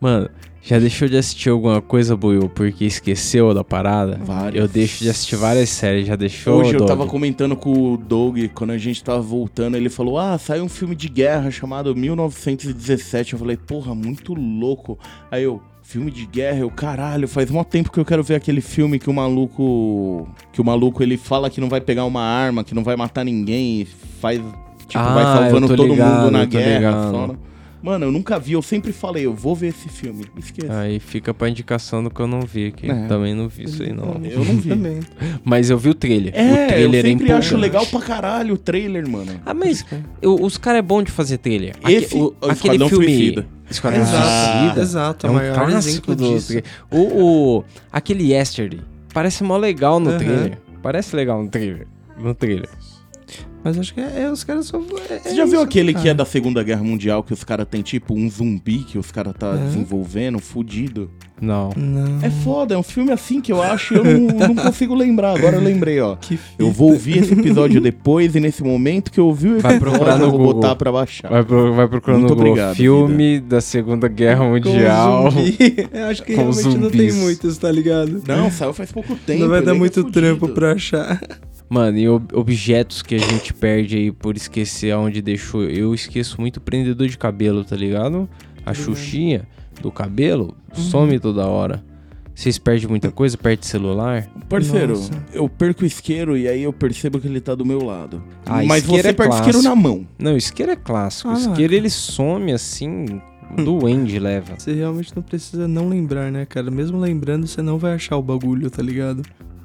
[0.00, 0.28] Mano,
[0.62, 4.18] já deixou de assistir alguma coisa, Buiu, porque esqueceu da parada?
[4.22, 4.60] Várias.
[4.62, 6.88] Eu deixo de assistir várias séries, já deixou, Hoje eu Doug?
[6.88, 10.68] tava comentando com o Doug, quando a gente tava voltando, ele falou: Ah, saiu um
[10.68, 13.32] filme de guerra chamado 1917.
[13.34, 14.98] Eu falei, porra, muito louco.
[15.30, 18.60] Aí eu, filme de guerra, eu, caralho, faz mó tempo que eu quero ver aquele
[18.60, 20.28] filme que o maluco.
[20.52, 23.24] Que o maluco ele fala que não vai pegar uma arma, que não vai matar
[23.24, 23.88] ninguém, e
[24.20, 24.38] faz.
[24.86, 26.76] Tipo, Ah, vai salvando todo ligado, mundo na guerra.
[26.78, 27.10] ligado.
[27.12, 27.34] só, né?
[27.82, 30.24] Mano, eu nunca vi, eu sempre falei, eu vou ver esse filme.
[30.36, 30.78] Esqueça.
[30.80, 32.90] Aí fica pra indicação do que eu não vi aqui.
[32.90, 33.06] É.
[33.06, 34.20] Também não vi isso aí, não.
[34.22, 34.68] Eu não vi.
[34.68, 35.00] Também.
[35.44, 36.34] Mas eu vi o trailer.
[36.34, 39.32] o É, eu trailer sempre é acho legal pra caralho o trailer, mano.
[39.46, 39.84] Ah, mas
[40.20, 41.74] eu- os caras é bom de fazer trailer.
[41.82, 43.04] Aque- Esse- o- o aquele Esquadrão filme.
[43.06, 43.46] Suicida.
[43.70, 44.82] Esquadrão Exato, Suicida.
[44.82, 45.78] exato, É o um maior clássico
[46.12, 46.46] exemplo do disso.
[46.48, 46.64] trailer.
[46.90, 46.98] O,
[47.58, 48.80] o- aquele Yesterday.
[49.14, 50.18] Parece mó legal no Aham.
[50.18, 50.58] trailer.
[50.82, 51.86] Parece legal no trailer.
[52.18, 52.68] No trailer.
[53.62, 54.78] Mas acho que é, é, os caras só.
[55.10, 56.14] É, Você já viu isso, aquele que é cara.
[56.14, 59.52] da Segunda Guerra Mundial, que os caras têm tipo um zumbi que os caras tá
[59.54, 59.66] É.
[59.66, 61.10] desenvolvendo, fudido?
[61.40, 61.70] Não.
[61.76, 62.18] Não.
[62.22, 65.36] É foda, é um filme assim que eu acho e eu não, não consigo lembrar.
[65.36, 66.16] Agora eu lembrei, ó.
[66.16, 69.76] Que Eu vou ouvir esse episódio depois e nesse momento que eu ouvi o Vai
[69.76, 70.54] episódio, procurar no eu vou Google.
[70.54, 71.30] botar pra baixar.
[71.30, 72.52] Vai, pro, vai procurando Muito no Google.
[72.52, 75.30] obrigado, Filme da Segunda Guerra Com Mundial.
[75.30, 75.58] zumbi.
[75.92, 77.14] Eu acho que Com realmente não tem zumbis.
[77.16, 78.22] muitos, tá ligado?
[78.26, 79.40] Não, saiu faz pouco tempo.
[79.40, 80.12] não vai dar é muito fudido.
[80.12, 81.20] trampo pra achar.
[81.70, 85.62] Mano, e ob- objetos que a gente perde aí por esquecer aonde deixou.
[85.62, 88.28] Eu esqueço muito prendedor de cabelo, tá ligado?
[88.66, 88.74] A ligado.
[88.74, 89.46] xuxinha
[89.80, 90.82] do cabelo Uhum.
[90.82, 91.82] some toda hora.
[92.34, 93.36] Vocês perdem muita coisa?
[93.38, 94.26] Perde celular?
[94.48, 95.12] Parceiro, Nossa.
[95.32, 98.22] eu perco o isqueiro e aí eu percebo que ele tá do meu lado.
[98.46, 99.62] Ah, Mas você é perde o isqueiro clássico.
[99.62, 100.06] na mão.
[100.18, 101.28] Não, isqueiro é clássico.
[101.28, 103.20] Ah, isqueiro ele some assim.
[103.56, 104.54] Duende leva.
[104.58, 106.70] Você realmente não precisa não lembrar, né, cara?
[106.70, 109.22] Mesmo lembrando, você não vai achar o bagulho, tá ligado?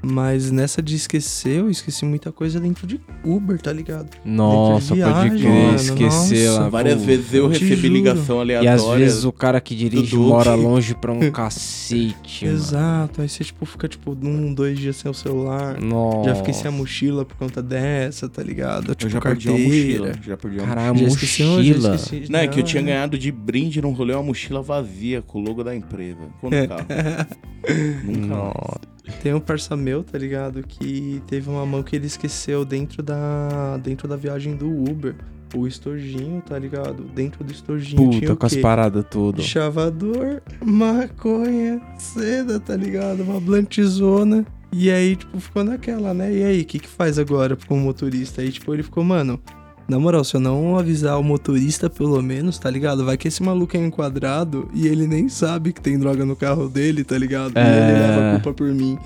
[0.08, 4.08] Mas nessa de esquecer, eu esqueci muita coisa dentro de Uber, tá ligado?
[4.24, 6.60] Nossa, pode viagem, crer, mano, esquecer nossa.
[6.62, 6.70] lá.
[6.70, 7.06] Várias pô.
[7.06, 7.88] vezes eu eu recebi juro.
[7.94, 8.74] ligação E aleatória.
[8.74, 12.46] às vezes o cara que dirige mora longe pra um cacete.
[12.46, 12.56] mano.
[12.58, 15.82] Exato, aí você, tipo, fica, tipo, um, dois dias sem o celular.
[15.82, 16.30] Nossa.
[16.30, 18.90] Já fiquei sem a mochila por conta dessa, tá ligado?
[18.92, 20.04] Eu Tipo, já perdi uma carteira.
[20.06, 20.20] mochila.
[20.24, 21.96] Já perdi uma Caralho, Já esqueci, eu já mochila.
[21.96, 22.32] esqueci.
[22.32, 25.40] Não, é que eu Ah, tinha ganhado de brinde num rolê uma mochila vazia com
[25.40, 26.20] o logo da empresa.
[26.40, 26.86] Com no carro.
[28.06, 28.28] Nunca.
[28.28, 28.95] Nossa.
[29.22, 30.64] Tem um parça meu, tá ligado?
[30.64, 35.16] Que teve uma mão que ele esqueceu dentro da, dentro da viagem do Uber.
[35.54, 37.04] O estojinho, tá ligado?
[37.04, 38.60] Dentro do estojinho tinha Puta, o com as quê?
[38.62, 39.42] paradas tudo.
[39.42, 43.22] Chavador, maconha, seda, tá ligado?
[43.24, 44.46] Uma blantizona.
[44.74, 46.34] E aí, tipo, ficou naquela, né?
[46.34, 48.42] E aí, o que que faz agora com o motorista?
[48.42, 49.40] Aí, tipo, ele ficou, mano...
[49.88, 53.06] Na moral, se eu não avisar o motorista, pelo menos, tá ligado?
[53.06, 56.68] Vai que esse maluco é enquadrado e ele nem sabe que tem droga no carro
[56.68, 57.54] dele, tá ligado?
[57.56, 57.90] E É.
[57.92, 58.98] ele leva a culpa por mim.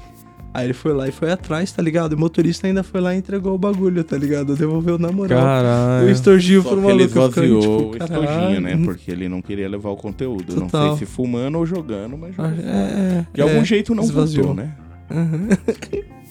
[0.54, 2.13] Aí ele foi lá e foi atrás, tá ligado?
[2.13, 4.56] E o motorista ainda foi lá e entregou o bagulho, tá ligado?
[4.56, 5.39] Devolveu na moral.
[5.39, 6.08] Caralho.
[6.08, 7.20] Eu extorgiu Só pro que ele maluco.
[7.20, 8.82] eu fiquei, esvaziou tipo, o estojinho, né?
[8.84, 10.56] Porque ele não queria levar o conteúdo.
[10.56, 10.98] Não Total.
[10.98, 12.63] sei se fumando ou jogando, mas Ah, jogou.
[12.72, 14.48] É, De algum é, jeito não esvaziou.
[14.48, 14.74] voltou, né?
[15.12, 15.50] Uhum.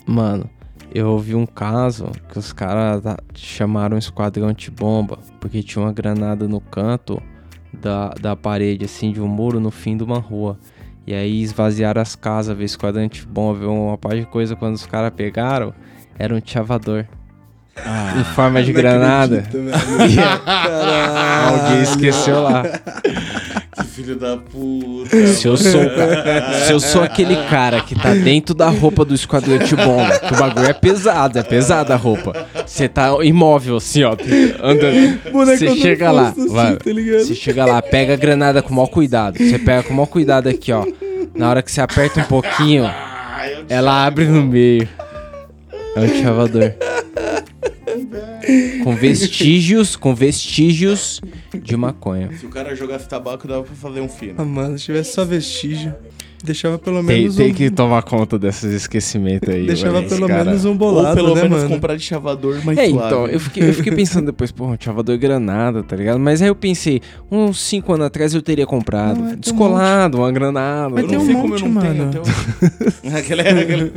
[0.07, 0.49] Mano,
[0.95, 3.03] eu ouvi um caso que os caras
[3.35, 7.23] chamaram um esquadrão antibomba porque tinha uma granada no canto
[7.73, 10.59] da, da parede, assim, de um muro no fim de uma rua.
[11.07, 14.57] E aí esvaziaram as casas, ver esquadrão antibomba, ver uma parte de coisa.
[14.57, 15.73] Quando os caras pegaram,
[16.19, 17.07] era um chavador.
[18.19, 19.39] em forma de granada.
[19.39, 20.23] acredito.
[21.49, 22.63] Alguém esqueceu lá.
[23.99, 25.27] Filho da puta.
[25.27, 25.81] Se eu sou,
[26.65, 30.37] se eu sou aquele cara que tá dentro da roupa do esquadrão antibomba, que o
[30.37, 32.47] bagulho é pesado, é pesada a roupa.
[32.65, 34.13] Você tá imóvel assim, ó,
[34.63, 35.19] andando.
[35.33, 36.77] Você chega lá, assim, vai.
[36.77, 36.85] tá?
[36.85, 39.37] Você chega lá, pega a granada com maior cuidado.
[39.37, 40.87] Você pega com maior cuidado aqui, ó.
[41.35, 42.89] Na hora que você aperta um pouquinho,
[43.69, 44.89] ela abre no meio.
[45.97, 46.73] É um chavador.
[48.85, 51.21] Com vestígios, com vestígios
[51.63, 52.31] de maconha.
[52.39, 54.35] Se o cara jogasse tabaco, dava pra fazer um fino.
[54.39, 55.95] Ah, mano, se tivesse só vestígio,
[56.43, 57.55] deixava pelo Tem, menos tem um...
[57.55, 59.67] que tomar conta desses esquecimentos aí.
[59.67, 60.45] Deixava esse pelo cara.
[60.45, 61.69] menos um Ou bolado, pelo né, menos mano?
[61.75, 63.07] comprar de chavador mais É, suave.
[63.07, 66.19] então, eu fiquei, eu fiquei pensando depois, porra, um chavador granada, tá ligado?
[66.19, 69.19] Mas aí eu pensei, uns 5 anos atrás eu teria comprado.
[69.19, 70.91] Não, é, tem um descolado, uma granada.
[70.91, 72.11] Mas Eu tem não um sei como monte, eu não tenho mano.
[72.11, 73.15] até hoje.
[73.19, 73.93] Aquele era aquele...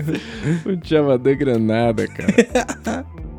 [0.65, 3.05] Um chavador granada, cara.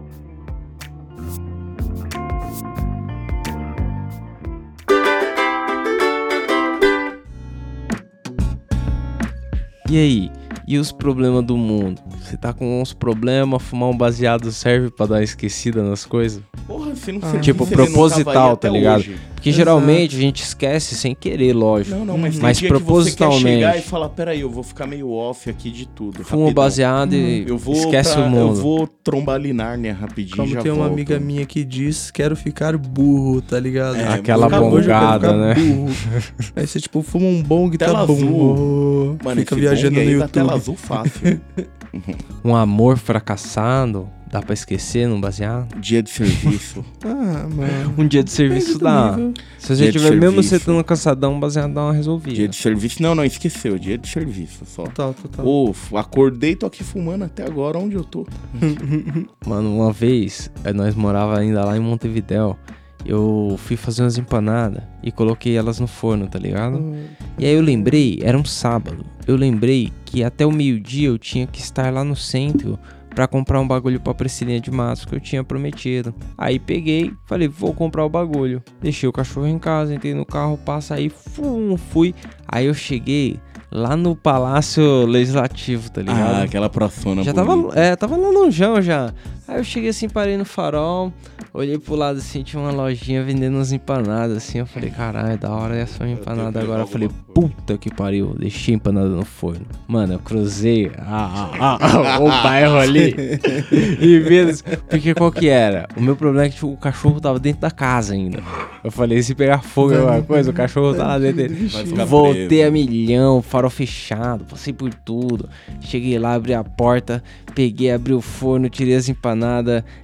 [9.93, 10.33] E aí?
[10.67, 12.01] E os problemas do mundo?
[12.19, 16.43] Você tá com uns problemas, fumar um baseado serve pra dar uma esquecida nas coisas?
[16.67, 17.39] Porra, se não Ah.
[17.41, 19.01] Tipo, proposital, tá ligado?
[19.01, 19.19] hoje.
[19.43, 19.59] Porque Exato.
[19.65, 21.97] geralmente a gente esquece sem querer, lógico.
[21.99, 23.55] Não, não, mas tem Mas dia que você quer propositalmente.
[23.57, 26.23] chegar e falar, peraí, eu vou ficar meio off aqui de tudo.
[26.23, 26.63] Fuma rapidão.
[26.63, 28.51] baseado e Eu vou esquece pra- o mundo.
[28.59, 30.93] Eu vou trombar ali Nárnia rapidinho Como já tem uma volto.
[30.93, 33.97] amiga minha que diz, quero ficar burro, tá ligado?
[33.97, 35.55] É, Aquela eu quero bongada, né?
[35.55, 35.89] burro.
[36.55, 38.15] Aí você, tipo, fuma um bong, tá Tela bom.
[38.15, 39.19] azul.
[39.25, 40.61] Mano, Fica viajando no dá tela YouTube.
[40.61, 41.41] azul fácil.
[42.45, 45.79] Um amor fracassado, dá pra esquecer num baseado?
[45.79, 46.83] Dia de serviço.
[47.05, 47.95] Ah, mano.
[47.99, 49.17] Um dia de serviço dá.
[49.59, 52.35] Se você Dia tiver mesmo você estando cansadão, um baseado dá uma resolvida.
[52.35, 53.03] dia de serviço.
[53.03, 53.79] Não, não, esqueceu.
[53.79, 54.85] Dia de serviço só.
[54.85, 55.47] Total, total.
[55.47, 58.27] Ô, acordei, tô aqui fumando até agora onde eu tô.
[59.47, 62.57] Mano, uma vez, eh, nós morava ainda lá em Montevidéu.
[63.05, 66.95] Eu fui fazer umas empanadas e coloquei elas no forno, tá ligado?
[67.37, 69.05] E aí eu lembrei, era um sábado.
[69.27, 72.79] Eu lembrei que até o meio-dia eu tinha que estar lá no centro
[73.15, 76.15] pra comprar um bagulho pra Priscilinha de Matos que eu tinha prometido.
[76.37, 78.63] Aí peguei, falei, vou comprar o bagulho.
[78.81, 82.15] Deixei o cachorro em casa, entrei no carro, passa aí, fum, fui.
[82.49, 83.39] Aí eu cheguei
[83.71, 86.35] lá no Palácio Legislativo, tá ligado?
[86.35, 89.13] Ah, aquela prosona Já tava, é, tava lá longeão já.
[89.53, 91.13] Aí eu cheguei assim, parei no farol,
[91.53, 94.59] olhei pro lado assim, tinha uma lojinha vendendo umas empanadas assim.
[94.59, 96.83] Eu falei, caralho, da hora essa tenho empanada agora.
[96.83, 99.67] Eu falei, puta que pariu, deixei empanada no forno.
[99.87, 103.15] Mano, eu cruzei a- a- a- o bairro ali
[104.01, 104.63] e vi.
[104.89, 105.87] Porque qual que era?
[105.97, 108.43] O meu problema é que tipo, o cachorro tava dentro da casa ainda.
[108.83, 111.69] Eu falei, se pegar fogo alguma coisa, o cachorro tá lá dentro dele.
[112.07, 112.69] Voltei preso.
[112.69, 115.49] a milhão, farol fechado, passei por tudo.
[115.81, 117.23] Cheguei lá, abri a porta,
[117.55, 119.42] peguei, abri o forno, tirei as empanadas,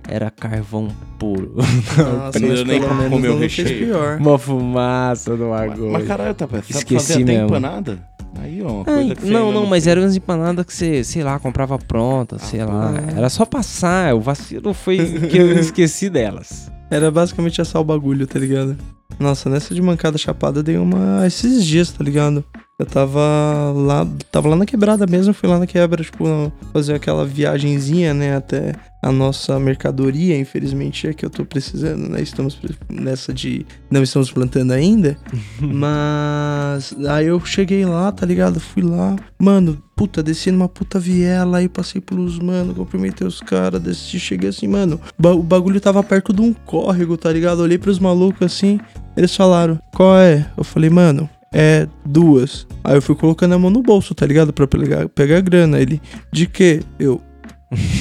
[0.08, 1.54] era carvão puro.
[1.56, 3.86] Nossa, Não mas nem pelo pra menos comer o não fez recheio.
[3.86, 4.18] pior.
[4.20, 5.92] Uma fumaça do Mas, bagulho.
[5.92, 7.46] mas caralho, tá pensando Esqueci até mesmo.
[7.46, 7.98] empanada?
[8.40, 11.02] Aí, ó, uma Ai, coisa que você não, não, mas eram umas empanadas que você,
[11.02, 12.94] sei lá, comprava pronta, sei lá.
[13.16, 14.98] Era só passar, o vacilo foi
[15.28, 16.70] que eu esqueci delas.
[16.90, 18.76] Era basicamente assar o bagulho, tá ligado?
[19.18, 22.44] Nossa, nessa de mancada chapada eu dei uma esses dias, tá ligado?
[22.78, 27.24] Eu tava lá, tava lá na quebrada mesmo, fui lá na quebra, tipo, fazer aquela
[27.24, 32.20] viagenzinha, né, até a nossa mercadoria, infelizmente é que eu tô precisando, né?
[32.20, 32.56] Estamos
[32.88, 35.16] nessa de não estamos plantando ainda.
[35.60, 38.60] Mas aí eu cheguei lá, tá ligado?
[38.60, 43.80] Fui lá, mano, puta, desci numa puta viela, aí passei pelos mano, cumprimentei os caras,
[43.80, 47.60] desci, cheguei assim, mano, o bagulho tava perto de um córrego, tá ligado?
[47.60, 48.78] Olhei pros malucos assim,
[49.16, 50.46] eles falaram, qual é?
[50.56, 52.66] Eu falei, mano, é duas.
[52.84, 54.52] Aí eu fui colocando a mão no bolso, tá ligado?
[54.52, 55.80] Pra pegar, pegar grana.
[55.80, 56.00] Ele,
[56.32, 56.82] de quê?
[56.98, 57.20] Eu,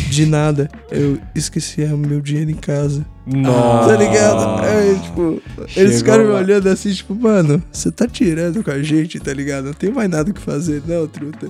[0.10, 0.70] de nada.
[0.92, 3.06] Eu esqueci o meu dinheiro em casa.
[3.26, 3.90] Nossa.
[3.90, 4.64] Tá ligado?
[4.64, 5.42] Aí, tipo,
[5.76, 9.66] eles ficaram me olhando assim, tipo, mano, você tá tirando com a gente, tá ligado?
[9.66, 11.48] Não tem mais nada o que fazer, não, truta.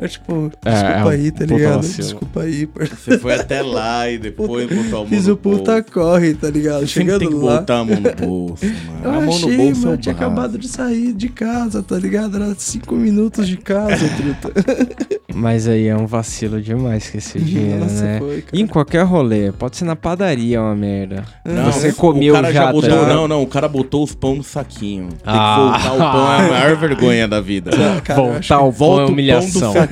[0.00, 1.76] É tipo, É, desculpa é um aí, tá ligado?
[1.76, 1.96] vacilo.
[2.08, 3.00] Desculpa aí, parceiro.
[3.00, 6.48] Você foi até lá e depois botou a mão Fiz no o puta corre, tá
[6.50, 6.80] ligado?
[6.80, 7.58] Você sempre tem que Chegando lá.
[7.58, 9.00] botar a mão no bolso, mano.
[9.04, 11.82] Eu a mão achei, no bolso mano, é o tinha acabado de sair de casa,
[11.82, 12.36] tá ligado?
[12.36, 14.50] Era cinco minutos de casa, truta.
[15.32, 18.18] Mas aí é um vacilo demais que esse dinheiro, Nossa, né?
[18.18, 18.56] foi, cara.
[18.56, 21.24] E em qualquer rolê, pode ser na padaria é uma merda.
[21.44, 23.08] Não, Você o comeu cara já, já botou, ligado?
[23.08, 25.08] Não, não, o cara botou os pão no saquinho.
[25.08, 25.54] Tem Ah.
[25.76, 27.70] que voltar o pão, é a maior vergonha da vida.
[28.02, 29.14] Cara, eu Voltar que- ao pão Volta é o pão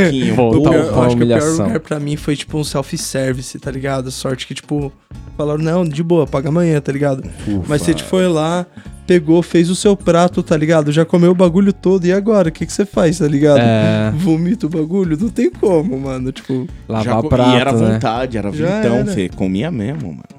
[0.04, 0.34] saquinho.
[0.36, 3.70] Voltar pior, eu acho que o pior lugar pra mim foi, tipo, um self-service, tá
[3.70, 4.10] ligado?
[4.10, 4.92] Sorte que, tipo,
[5.36, 7.22] falaram, não, de boa, paga amanhã, tá ligado?
[7.68, 8.66] Mas você tipo, foi lá,
[9.06, 10.92] pegou, fez o seu prato, tá ligado?
[10.92, 12.48] Já comeu o bagulho todo, e agora?
[12.48, 13.58] O que que você faz, tá ligado?
[13.60, 14.12] É.
[14.16, 15.16] Vomita o bagulho?
[15.18, 16.30] Não tem como, mano.
[16.32, 17.92] Tipo, Lavar co- prato, e era né?
[17.94, 19.04] vontade, era Já vintão, era.
[19.06, 20.38] você comia mesmo, mano.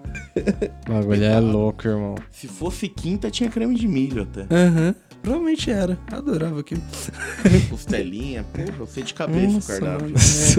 [0.88, 2.16] O bagulho é louco, irmão.
[2.32, 4.42] Se fosse quinta, tinha creme de milho até.
[4.56, 4.96] aham.
[5.22, 5.98] Provavelmente era.
[6.12, 6.82] Adorava aquilo.
[7.70, 10.14] Costelinha, porra, eu sei de cabeça Nossa, o cardápio.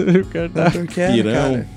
[0.05, 0.21] mano.
[0.21, 0.87] O cardápio.
[0.97, 1.33] É, era, Pirão.
[1.33, 1.67] cara.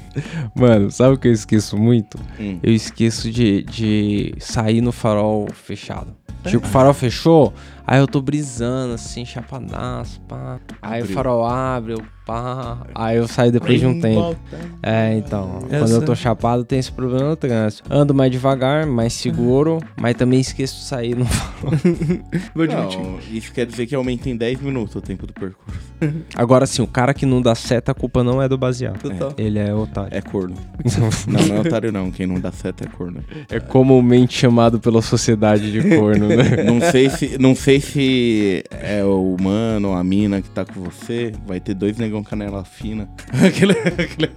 [0.55, 2.19] Mano, sabe o que eu esqueço muito?
[2.39, 2.61] Hum.
[2.63, 6.15] Eu esqueço de, de sair no farol fechado.
[6.45, 7.55] Tipo, o farol fechou,
[7.87, 10.61] aí eu tô brisando, assim, chapadaço, pá.
[10.83, 11.15] Aí o Abriu.
[11.15, 12.79] farol abre, eu pá.
[12.95, 14.37] Aí eu saio depois de um tempo.
[14.83, 15.61] É, então.
[15.71, 17.85] Eu quando eu tô chapado, tem esse problema no trânsito.
[17.93, 21.73] Ando mais devagar, mais seguro, mas também esqueço de sair no farol.
[22.55, 23.01] Vou admitir.
[23.01, 25.81] Não, isso quer dizer que aumenta em 10 minutos o tempo do percurso.
[26.35, 28.99] Agora sim, o cara que não dá seta, a culpa não é do baseado.
[29.01, 29.33] Total.
[29.37, 30.17] Ele é otário.
[30.17, 30.57] É corno.
[31.27, 32.11] Não, não é otário não.
[32.11, 33.23] Quem não dá seta é corno.
[33.51, 36.63] É comumente chamado pela sociedade de corno, né?
[36.65, 40.81] Não sei se, não sei se é o mano ou a mina que tá com
[40.81, 41.33] você.
[41.47, 43.09] Vai ter dois negão canela fina.
[43.45, 44.31] Aquele, aquele...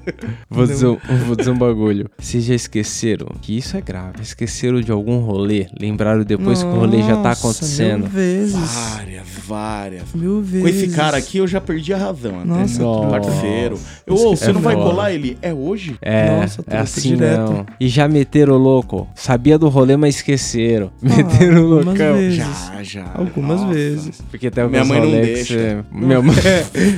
[0.50, 2.10] Vou dizer, um- vou dizer um bagulho.
[2.18, 4.22] Vocês já esqueceram que isso é grave.
[4.22, 8.02] Esqueceram de algum rolê, lembraram depois que o rolê já tá Nossa, acontecendo.
[8.04, 8.56] Mil vezes.
[8.56, 10.14] Várias, várias.
[10.14, 10.62] Mil vezes.
[10.62, 12.38] Com esse cara aqui eu já perdi a razão.
[12.40, 12.46] Até.
[12.46, 13.10] Nossa, Nossa.
[13.10, 13.80] parceiro.
[14.06, 14.90] Eu, Isso ô, você é não vai foda.
[14.90, 15.38] colar ele?
[15.42, 15.96] É hoje?
[16.02, 17.52] É, Nossa, é assim direto.
[17.52, 17.66] não.
[17.80, 19.08] E já meteram o louco.
[19.16, 20.92] Sabia do rolê, mas esqueceram.
[21.02, 22.14] meteram o algumas loucão.
[22.16, 22.38] vezes.
[22.38, 23.12] Já, já.
[23.14, 23.74] Algumas Nossa.
[23.74, 24.22] vezes.
[24.30, 25.54] Porque tem Minha alguns mãe não deixa.
[25.54, 25.78] você...
[25.92, 26.36] Minha mãe...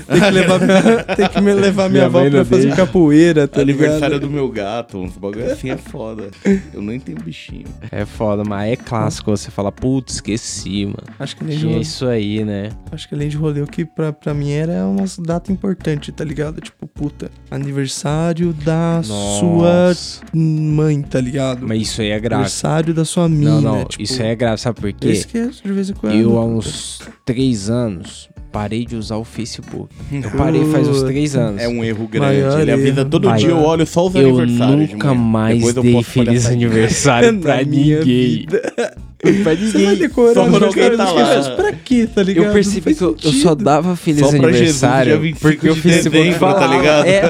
[0.09, 0.68] Tem que levar minha,
[1.15, 2.75] tem que me levar minha, Minha avó pra fazer deixa.
[2.75, 4.21] capoeira, tá Aniversário ligado?
[4.21, 6.29] do meu gato, uns bagulho assim é foda.
[6.73, 7.65] Eu nem tenho bichinho.
[7.91, 11.03] É foda, mas é clássico você falar, putz, esqueci, mano.
[11.19, 12.69] Acho que além de rolê, isso aí, né?
[12.91, 16.23] acho que além de rolê, o que pra, pra mim era uma data importante, tá
[16.23, 16.61] ligado?
[16.61, 20.21] Tipo, puta, aniversário da sua Nossa.
[20.33, 21.67] mãe, tá ligado?
[21.67, 22.35] Mas isso aí é grave.
[22.43, 25.09] Aniversário da sua mina, Não, não, tipo, isso aí é grave, sabe por Eu quê?
[25.09, 26.15] esqueço de vez em quando.
[26.15, 29.93] Eu, há uns três anos, parei de usar o Facebook.
[30.11, 31.61] Eu parei faz uns três anos.
[31.61, 32.41] É um erro grande.
[32.41, 33.39] Maior Ele avisa todo Vai.
[33.39, 34.87] dia, eu olho só os Eu aniversários.
[34.87, 35.21] de nunca manhã.
[35.21, 38.29] mais Depois eu dei posso feliz aniversário pra minha ninguém.
[38.39, 38.73] vida.
[39.19, 39.95] pra Você vai ninguém.
[39.97, 41.55] decorar Só o quando alguém tá lá.
[41.55, 42.45] pra quê, tá ligado?
[42.45, 45.81] Eu percebi que eu, só dava feliz Só Jesus, aniversário dia 25 porque o de
[45.81, 46.75] Facebook dezembro, tá falava.
[46.77, 47.05] ligado?
[47.05, 47.21] É.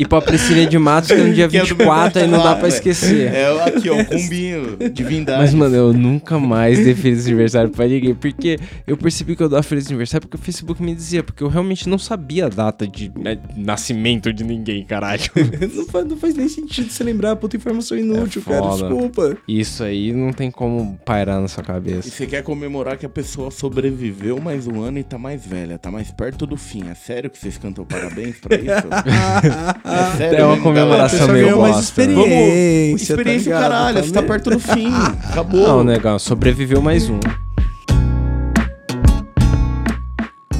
[0.00, 2.42] e pra Priscilia de Matos, que é no dia Que é do 24, aí não
[2.42, 3.32] dá pra esquecer.
[3.34, 4.78] É aqui, ó, combinho.
[4.90, 5.38] Divindade.
[5.42, 8.14] Mas, mano, eu nunca mais dei feliz aniversário pra ninguém.
[8.14, 11.22] Porque eu percebi que eu dava feliz aniversário porque o Facebook me dizia.
[11.22, 15.20] Porque eu realmente não sabia a data de né, nascimento de ninguém, caralho.
[15.74, 18.70] não, faz, não faz nem sentido você lembrar, puta informação inútil, É cara.
[18.70, 19.36] Desculpa.
[19.46, 22.08] Isso aí não tem como pairar na sua E cabeça.
[22.10, 25.90] você quer comemorar que a pessoa sobreviveu mais um ano e tá mais velha, tá
[25.90, 26.88] mais perto do fim.
[26.88, 28.88] É sério que vocês cantam parabéns pra isso?
[29.92, 31.44] é sério É uma mesmo, comemoração galera?
[31.44, 31.80] Meio bosta, né?
[31.80, 32.86] experiência.
[32.86, 33.70] Vamos, experiência tá ligado?
[33.72, 34.92] caralho, você tá perto do fim.
[35.30, 35.60] Acabou.
[35.60, 37.20] Não, negão, sobreviveu mais um.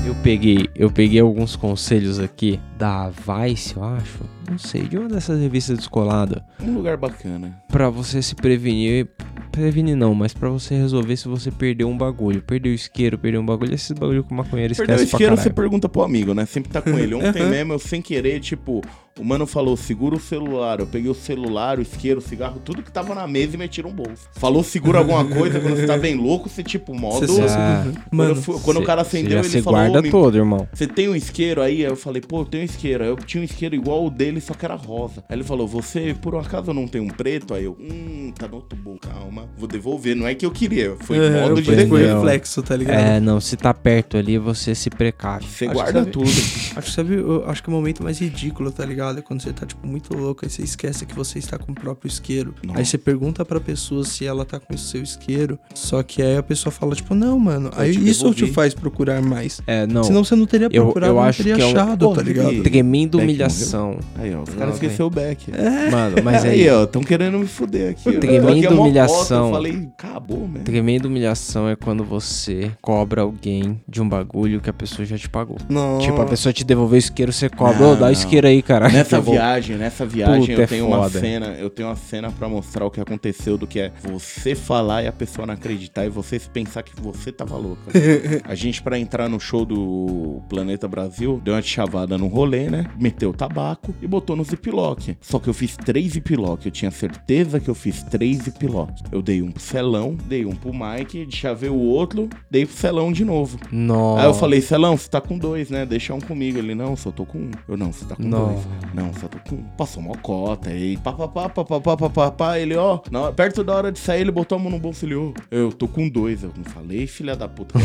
[0.06, 4.39] Eu peguei, eu peguei alguns conselhos aqui da Vice, eu acho.
[4.50, 6.42] Não sei, de uma dessas revistas descoladas.
[6.60, 7.56] Um lugar bacana.
[7.68, 9.06] Pra você se prevenir.
[9.52, 12.40] Prevenir não, mas pra você resolver se você perdeu um bagulho.
[12.42, 13.74] Perdeu o isqueiro, perdeu um bagulho.
[13.74, 16.46] Esses bagulho que o maconheiro Perdeu o esquece isqueiro, você pergunta pro amigo, né?
[16.46, 17.14] Sempre tá com ele.
[17.14, 17.50] Ontem Uhum.
[17.50, 18.80] mesmo, eu sem querer, tipo,
[19.18, 20.78] o mano falou, segura o celular.
[20.78, 23.82] Eu peguei o celular, o isqueiro, o cigarro, tudo que tava na mesa e meti
[23.82, 24.28] no bolso.
[24.36, 27.26] Falou, segura alguma coisa, quando você tá bem louco, você, tipo, modo...
[27.26, 30.02] Você- você- Ah, Quando, Mano, fui- quando o cara Você acendeu, ele falou, guarda "Ô,
[30.02, 30.68] me- todo, irmão.
[30.72, 31.84] Você tem um isqueiro aí?
[31.84, 33.02] Aí eu falei, pô, eu tenho um isqueiro.
[33.02, 35.24] Aí eu tinha um isqueiro igual o dele, só que era rosa.
[35.28, 37.54] Aí ele falou, você por um acaso não tem um preto?
[37.54, 39.48] Aí eu, hum, tá no outro bolso, calma.
[39.56, 40.14] Vou devolver.
[40.16, 42.98] Não é que eu queria, foi É, modo de reflexo, tá ligado?
[42.98, 45.44] É, não, se tá perto ali, você se precave.
[45.46, 46.28] Você Acho guarda que tudo.
[46.76, 49.18] Acho que sabe, eu acho que o momento mais ridículo, tá ligado?
[49.18, 51.74] É quando você tá, tipo, muito louco, aí você esquece que você está com o
[51.74, 52.54] próprio isqueiro.
[52.64, 52.78] Nossa.
[52.78, 56.36] Aí você pergunta pra pessoa se ela tá com o seu isqueiro, só que aí
[56.36, 57.70] a pessoa fala, tipo, não, mano.
[57.74, 58.46] Eu Aí te isso devolvi.
[58.46, 59.60] te faz procurar mais.
[59.66, 60.04] É, não.
[60.04, 62.22] Senão você não teria Eu- procurado, eu não acho teria que é um- achado, tá
[62.22, 62.62] ligado?
[62.62, 63.98] Beck humilhação.
[64.16, 65.50] Aí, ó, os caras esqueceram o Beck.
[65.90, 68.12] Mano, mas aí, aí, ó, tão querendo me fuder aqui.
[68.12, 69.46] Tremenda Aqui é humilhação.
[69.46, 70.64] Eu falei, acabou, mesmo.
[70.64, 75.28] tremenda humilhação é quando você cobra alguém de um bagulho que a pessoa já te
[75.28, 75.58] pagou.
[75.68, 75.98] Não.
[75.98, 78.88] Tipo, a pessoa te devolveu o isqueiro, você cobra, ô, dá o isqueiro aí, cara.
[78.88, 81.20] Nessa viagem, nessa viagem Puta, é eu tenho uma foda.
[81.20, 85.02] cena, eu tenho uma cena pra mostrar o que aconteceu do que é você falar
[85.02, 87.90] e a pessoa não acreditar e você pensar que você tava louca.
[88.44, 92.86] a gente pra entrar no show do Planeta Brasil, deu uma chavada no rolê, né?
[92.98, 95.16] Meteu tabaco e botou botou no ziplock.
[95.20, 98.92] Só que eu fiz três ziplock, eu tinha certeza que eu fiz três ziplock.
[99.10, 103.10] Eu dei um pro Celão, dei um pro Mike, chavei o outro, dei pro Celão
[103.10, 103.58] de novo.
[103.72, 104.22] Nossa.
[104.22, 105.86] Aí eu falei, Celão, você tá com dois, né?
[105.86, 106.58] Deixa um comigo.
[106.58, 107.50] Ele, não, só tô com um.
[107.66, 108.52] Eu, não, você tá com Nossa.
[108.52, 108.94] dois.
[108.94, 109.62] Não, só tô com um.
[109.76, 112.58] Passou uma cota, e papapá, papapá, papapá.
[112.58, 115.14] Ele, ó, na, perto da hora de sair, ele botou a mão no bolso, ele,
[115.50, 116.42] eu tô com dois.
[116.42, 117.78] Eu não falei, filha da puta.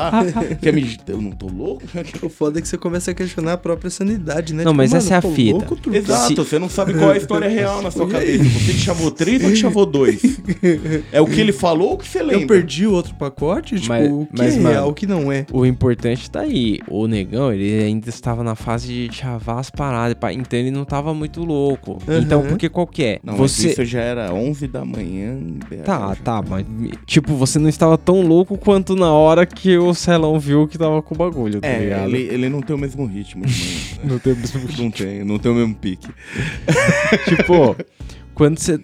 [0.62, 0.96] Quer me...
[1.06, 1.82] Eu não tô louco?
[2.22, 4.64] o foda é que você começa a questionar a própria sanidade, né?
[4.64, 5.98] Não, tipo, mas essa é a fita louco, truta.
[5.98, 8.44] Exato, você não sabe qual é a história real na sua cabeça.
[8.44, 10.20] Você que chamou três ou que chamou dois?
[11.12, 12.42] É o que ele falou ou o que você lembra?
[12.42, 13.76] Eu perdi o outro pacote?
[13.76, 15.46] Tipo, Mas- o que mas, é mano, real, o que não é?
[15.52, 16.78] O importante tá aí.
[16.88, 20.84] O negão, ele ainda estava na fase de chavar as paradas, pá, então ele não
[20.84, 21.98] tava muito louco.
[22.06, 22.18] Uhum.
[22.18, 23.18] Então, porque qual que é?
[23.22, 23.68] Não, mas você.
[23.70, 25.36] isso já era 11 da manhã.
[25.38, 26.16] em BH, Tá, já.
[26.16, 26.64] tá, mas
[27.06, 31.02] tipo, você não estava tão louco quanto na hora que o Celão viu que tava
[31.02, 32.08] com o bagulho, tá É, ligado?
[32.14, 33.76] ele, ele não tem o mesmo ritmo de manhã.
[34.02, 34.10] né?
[34.12, 36.08] Não tem o mesmo Não tem, não tem o mesmo pique.
[37.28, 37.76] tipo,
[38.34, 38.78] quando você,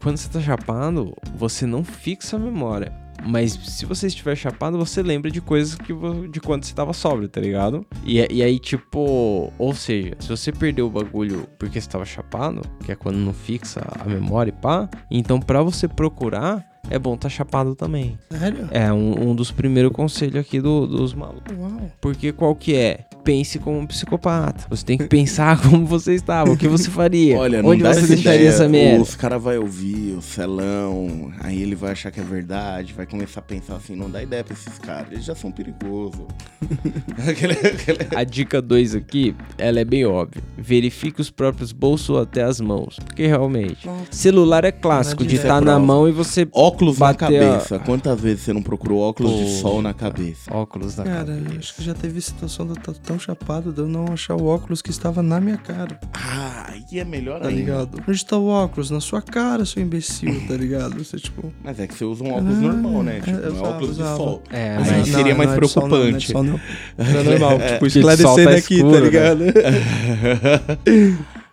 [0.00, 2.92] quando você tá chapado, você não fixa a memória.
[3.24, 5.92] Mas se você estiver chapado, você lembra de coisas que
[6.30, 7.84] de quando você tava sóbrio, tá ligado?
[8.04, 12.62] E, e aí, tipo, ou seja, se você perdeu o bagulho porque você tava chapado,
[12.84, 17.16] que é quando não fixa a memória e pá, então pra você procurar, é bom
[17.16, 18.18] tá chapado também.
[18.30, 18.68] Sério?
[18.70, 21.56] É um, um dos primeiros conselhos aqui do- dos malucos.
[21.56, 21.90] Uau.
[22.00, 23.00] Porque qual que é?
[23.24, 24.64] Pense como um psicopata.
[24.70, 27.36] Você tem que pensar como você estava, o que você faria.
[27.38, 28.48] Olha, não Onde dá você essa deixaria ideia.
[28.48, 29.02] essa merda?
[29.02, 33.40] Os caras vão ouvir o celão, aí ele vai achar que é verdade, vai começar
[33.40, 36.22] a pensar assim, não dá ideia pra esses caras, eles já são perigosos.
[38.16, 40.42] A dica 2 aqui, ela é bem óbvia.
[40.56, 42.96] Verifique os próprios bolsos ou até as mãos.
[43.04, 44.06] Porque realmente, Nossa.
[44.10, 45.78] celular é clássico de estar na Prova.
[45.80, 46.48] mão e você.
[46.78, 47.78] Óculos na Bater a- cabeça.
[47.80, 49.48] Quantas vezes você não procurou óculos de Pô.
[49.60, 50.54] sol na cabeça?
[50.54, 51.58] Óculos na Cara, cabeça.
[51.58, 54.46] acho que já teve situação de eu estar tão chapado de eu não achar o
[54.46, 57.60] óculos que estava na minha cara, Ah, aí é melhor tá ainda.
[57.60, 58.00] ligado?
[58.08, 58.90] Onde tá o óculos?
[58.90, 61.02] Na sua cara, seu imbecil, tá ligado?
[61.04, 61.52] Você, tipo...
[61.64, 63.16] Mas é que você usa um óculos Ah, normal, né?
[63.16, 64.16] é, Tipo, não é usava, óculos de usava.
[64.16, 64.42] sol.
[64.50, 66.32] É, Mas aí seria mais é de sol não, não é de preocupante.
[66.32, 66.60] sol não.
[67.04, 69.06] Era normal, tipo, de sol esclarecendo tá aqui, escuro, tá né?
[69.06, 69.44] ligado?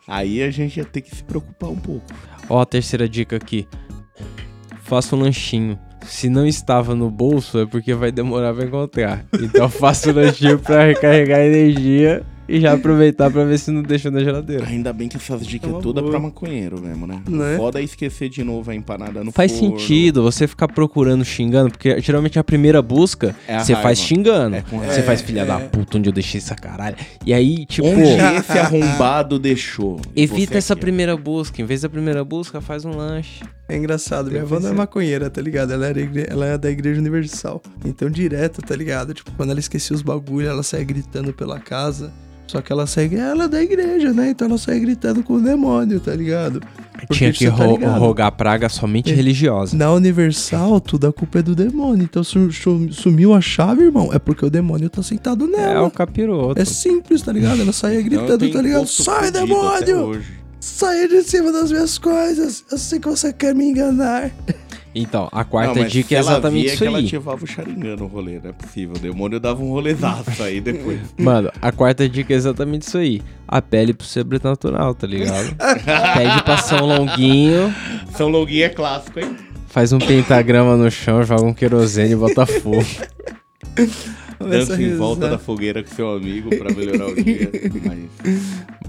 [0.08, 2.06] Aí a gente ia ter que se preocupar um pouco.
[2.48, 3.68] Ó, a terceira dica aqui.
[4.86, 5.78] Faça um lanchinho.
[6.06, 9.26] Se não estava no bolso, é porque vai demorar pra encontrar.
[9.42, 14.12] Então faça o lanchinho pra recarregar energia e já aproveitar pra ver se não deixa
[14.12, 14.68] na geladeira.
[14.68, 16.12] Ainda bem que essas dicas É é uma todas boa.
[16.12, 17.20] pra maconheiro mesmo, né?
[17.28, 17.58] Né?
[17.58, 19.80] Foda é esquecer de novo a empanada no Faz forno.
[19.80, 24.02] sentido você ficar procurando, xingando, porque geralmente a primeira busca É a você faz raiva.
[24.04, 24.56] xingando.
[24.58, 26.96] É Você faz filha da puta onde eu deixei essa caralho.
[27.26, 28.02] E aí, tipo, Onde
[28.38, 30.00] esse arrombado deixou?
[30.16, 31.60] Evita essa aqui, primeira busca.
[31.60, 33.44] Em vez da primeira busca, faz um lanche.
[33.68, 35.74] É engraçado, minha avó não é maconheira, tá ligado?
[35.74, 37.62] Ela, era igre- ela é da Igreja Universal.
[37.84, 39.14] Então, direto, tá ligado?
[39.14, 42.14] Tipo, quando ela esquecia os bagulho, ela saia gritando pela casa.
[42.48, 44.30] Só que ela segue, ela é da igreja, né?
[44.30, 46.62] Então ela sai gritando com o demônio, tá ligado?
[46.94, 47.98] Porque Tinha que tá ro- ligado.
[48.00, 49.16] rogar praga somente É.
[49.16, 49.76] religiosa.
[49.76, 52.04] Na Universal, tudo a culpa é do demônio.
[52.04, 55.88] Então, su- su- sumiu a chave, irmão, é porque o demônio tá sentado É nela.
[55.88, 56.62] o capiroto.
[56.62, 57.60] É simples, tá ligado?
[57.60, 58.86] Ela saia Então gritando, tá ligado?
[58.86, 60.22] Sai, demônio!
[60.60, 62.64] Saia de cima das minhas coisas!
[62.72, 64.32] Eu sei que você quer me enganar.
[64.98, 67.06] Então, a quarta Não, dica é ela exatamente via isso que ela aí.
[67.06, 68.96] ativava o Sharingan no rolê, não é possível.
[68.96, 71.00] O demônio dava um rolezaço aí depois.
[71.20, 73.22] Mano, a quarta dica é exatamente isso aí.
[73.46, 75.54] Apele pro sobrenatural, tá ligado?
[76.16, 77.76] Pede pra São Longuinho,
[78.16, 79.36] São Longuinho é clássico, hein?
[79.68, 82.86] faz um pentagrama no chão, joga um querosene e bota fogo.
[84.46, 87.50] Dança em volta da fogueira com seu amigo pra melhorar o dia.
[87.86, 88.00] Mas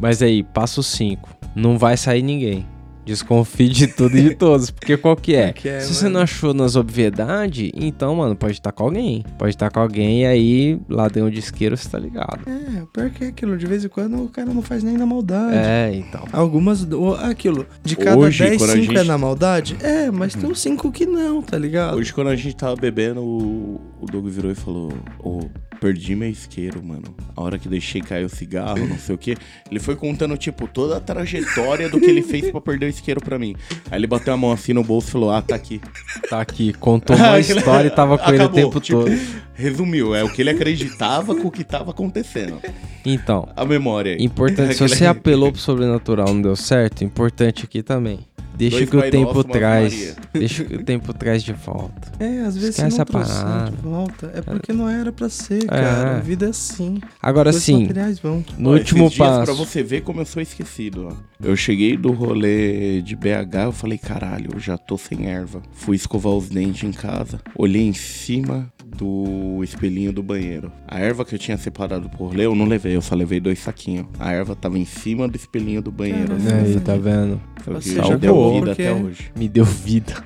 [0.01, 1.29] Mas aí, passo 5.
[1.55, 2.67] Não vai sair ninguém.
[3.07, 4.71] Desconfie de tudo e de todos.
[4.71, 5.53] Porque qual que é?
[5.53, 6.15] Que é, Se você mano.
[6.17, 9.25] não achou nas obviedades, então, mano, pode estar com alguém.
[9.39, 12.41] Pode estar com alguém e aí, ladrão de isqueiro, você tá ligado.
[12.49, 13.57] É, o pior que é aquilo.
[13.57, 15.57] De vez em quando o cara não faz nem na maldade.
[15.57, 16.25] É, então.
[16.33, 16.87] Algumas.
[17.23, 17.65] Aquilo.
[17.85, 19.77] De cada Hoje, 10, quando a 5 é gente- na maldade?
[19.81, 21.97] É, mas tem uns 5 que não, tá ligado?
[21.97, 25.41] hoje quando a gente tava bebendo, o, o Doug virou e falou: Ô,
[25.81, 27.15] perdi meu isqueiro, mano.
[27.37, 29.37] A hora que deixei cair o cigarro, não sei o que.
[29.71, 33.21] Ele foi contando, tipo, toda a trajetória do que ele fez pra perder o isqueiro
[33.21, 33.55] pra mim.
[33.91, 35.81] Aí ele bateu a mão assim no bolso e falou: Ah, tá aqui.
[36.29, 39.17] Tá aqui, contou uma história e tava com ele o Acabou, tempo tipo, todo.
[39.55, 42.61] Resumiu, é o que ele acreditava com o que tava acontecendo.
[43.05, 44.13] Então, A memória.
[44.15, 44.23] aí.
[44.23, 48.19] importante, se você apelou pro sobrenatural não deu certo, importante aqui também.
[48.57, 49.93] Deixa Dois que o tempo Nosso, traz.
[49.93, 50.15] Maria.
[50.33, 52.13] Deixa que o tempo traz de volta.
[52.19, 53.71] É, às vezes Esquece não a trouxer parada.
[53.71, 55.83] de volta, é porque não era pra ser, cara.
[55.83, 56.17] É.
[56.17, 56.99] A vida é assim.
[57.23, 58.45] Agora sim, materiais vão.
[58.57, 59.45] no Ó, último dias, passo.
[59.45, 61.17] Pra você ver como eu sou esquecido, ó.
[61.43, 65.63] Eu cheguei do rolê de BH, eu falei, caralho, eu já tô sem erva.
[65.73, 70.73] Fui escovar os dentes em casa, olhei em cima do espelhinho do banheiro.
[70.89, 73.59] A erva que eu tinha separado pro rolê, eu não levei, eu só levei dois
[73.59, 74.07] saquinhos.
[74.19, 76.37] A erva tava em cima do espelhinho do banheiro.
[76.37, 76.63] Caralho.
[76.63, 76.75] assim.
[76.75, 77.41] Aí, tá vendo?
[77.63, 79.33] Foi o que Você já me deu vida até hoje.
[79.37, 80.25] Me deu vida.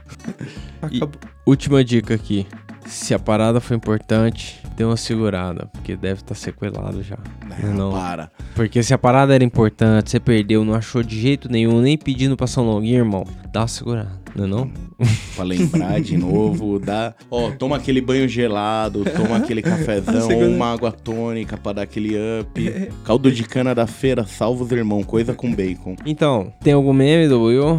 [0.80, 1.20] Acabou.
[1.44, 2.46] Última dica aqui.
[2.86, 7.18] Se a parada foi importante, dê uma segurada, porque deve estar sequelado já.
[7.62, 7.92] Não, Não.
[7.92, 8.30] para.
[8.54, 12.36] Porque se a parada era importante, você perdeu, não achou de jeito nenhum, nem pedindo
[12.36, 14.70] pra São Longuinho, irmão, dá uma segurada, não é não?
[15.34, 17.14] Pra lembrar de novo, dá.
[17.30, 22.90] Ó, toma aquele banho gelado, toma aquele cafezão, uma água tônica pra dar aquele up.
[23.04, 25.96] Caldo de cana da feira, salva os irmãos, coisa com bacon.
[26.04, 27.78] Então, tem algum meme do Will?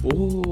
[0.00, 0.49] Putz.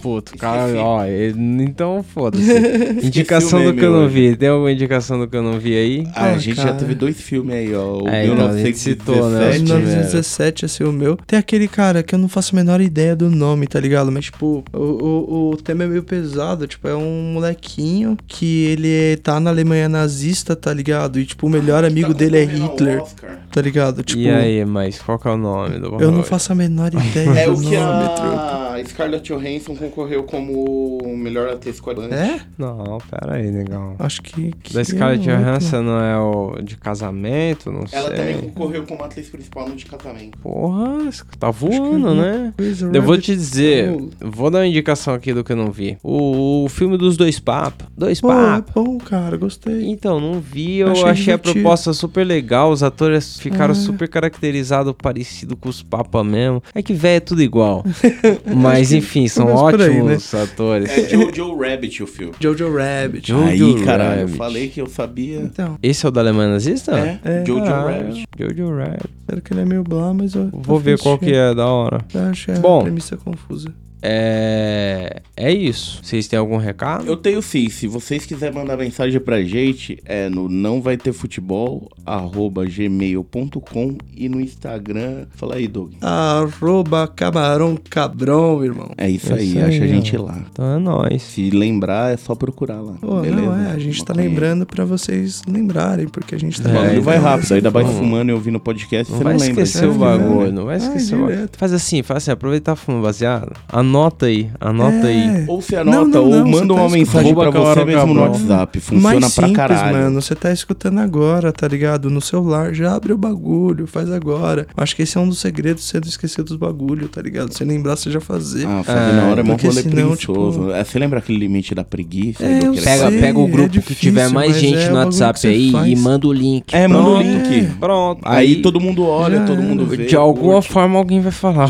[0.00, 2.44] Puto, cara, ó, então foda-se.
[3.06, 4.36] Indicação do meme que eu não vi.
[4.36, 6.06] Tem alguma indicação do que eu não vi aí?
[6.14, 6.68] Ah, a Ah, gente cara.
[6.68, 8.02] já teve dois filmes aí, ó.
[8.02, 9.50] O É, então, a gente citou, né?
[9.50, 9.56] 1917.
[9.56, 11.16] Os 1917 ia ser o meu.
[11.26, 14.10] Tem aquele cara que eu não faço a menor ideia do nome, tá ligado?
[14.12, 16.66] Mas, tipo, o, o, o tema é meio pesado.
[16.66, 21.18] Tipo, é um molequinho que ele tá na Alemanha nazista, tá ligado?
[21.18, 23.02] E, tipo, o melhor amigo Tá dele é Hitler,
[23.50, 24.02] tá ligado?
[24.02, 26.92] Tipo, e aí, mas qual que é o nome do eu não faço a menor
[26.94, 28.34] ideia É do o que nome, truco.
[28.36, 32.14] a Scarlett Johansson concorreu como melhor atriz coadjuvante.
[32.14, 32.40] É?
[32.58, 33.94] Não, pera aí, negão.
[33.98, 34.52] Acho que.
[34.62, 35.44] que Da Scarlett é outro.
[35.46, 38.48] Johansson não é o de casamento, não Ela também sei.
[38.48, 40.38] concorreu como atriz principal no de casamento.
[40.38, 42.52] Porra, tá voando, né?
[42.92, 45.98] Eu vou te dizer, vou dar uma indicação aqui do que eu não vi.
[46.02, 47.86] O, o filme dos dois papos.
[47.96, 48.72] Dois Pô, é papos.
[48.74, 49.86] bom, cara, gostei.
[49.90, 53.74] Então, não vi, eu Achei achei, a proposta super legal, os atores ficaram Ah.
[53.74, 56.62] super caracterizados, parecido com os papas mesmo.
[56.74, 57.84] É que velho é tudo igual.
[58.54, 60.02] Mas enfim, são começa por aí, né?
[60.02, 60.90] ótimos atores.
[60.90, 62.34] É Jojo Rabbit o filme.
[62.40, 63.28] Jojo Rabbit.
[63.28, 65.40] Jojo aí, caralho, eu falei que eu sabia.
[65.40, 66.98] Então, Esse é o da Alemanha nazista?
[66.98, 67.44] É, É.
[67.46, 68.26] Jojo Ah, Rabbit.
[68.38, 69.04] Jojo Rabbit.
[69.20, 70.48] espero que ele é meio blá, mas eu.
[70.52, 72.04] Vou ver qual que é, da hora.
[72.14, 72.82] Eu acho a Bom.
[72.82, 73.72] premissa confusa.
[74.02, 75.22] É.
[75.38, 76.00] É isso.
[76.02, 77.06] Vocês têm algum recado?
[77.06, 81.12] Eu tenho sim, se vocês quiserem mandar mensagem pra gente, é no não vai ter
[81.12, 85.26] futebol, arroba gmail.com e no Instagram.
[85.34, 85.92] Fala aí, Doug.
[86.00, 88.90] Arroba camarão cabrão, irmão.
[88.96, 90.38] É isso, Isso aí, aí, acha a gente lá.
[90.50, 91.22] Então é nóis.
[91.22, 92.94] Se lembrar, é só procurar lá.
[93.00, 93.42] Pô, beleza?
[93.42, 97.18] não é, a gente tá lembrando pra vocês lembrarem, porque a gente tá É, vai
[97.18, 99.62] rápido, aí ainda vai fumando e ouvindo o podcast, Não você vai não lembra.
[99.62, 100.50] esquecer o É, bagulho, né?
[100.52, 101.48] não vai Vai esquecer o bagulho.
[101.56, 103.52] Faz assim, faz assim, aproveitar fumando baseado.
[103.86, 105.16] Anota aí, anota aí.
[105.16, 105.44] É.
[105.46, 108.14] Ou você anota, Não, não, ou não, manda você uma tá mensagem pra você mesmo
[108.14, 108.80] no WhatsApp.
[108.80, 109.96] Funciona Mais pra simples, caralho.
[109.96, 110.20] mano.
[110.20, 112.10] Você tá escutando agora, tá ligado?
[112.10, 114.66] No celular, já abre o bagulho, faz agora.
[114.76, 117.52] Acho que esse é um dos segredos, você não esquecer dos bagulho, tá ligado?
[117.52, 118.66] Você lembrar, você já fazer.
[118.66, 120.58] Ah, fazer É, na hora é mó porque rolê senão, preguiçoso.
[120.60, 122.44] tipo- É, você lembra aquele limite da preguiça?
[122.44, 123.20] É, eu querer Pega, fazer?
[123.20, 125.86] pega o é grupo que difícil, tiver mais gente é no que WhatsApp aí faz.
[125.92, 126.74] e manda o link.
[126.74, 127.68] É, manda o link.
[127.78, 128.20] Pronto.
[128.24, 130.06] Aí todo mundo olha, todo mundo vê.
[130.06, 131.68] De alguma forma alguém vai falar.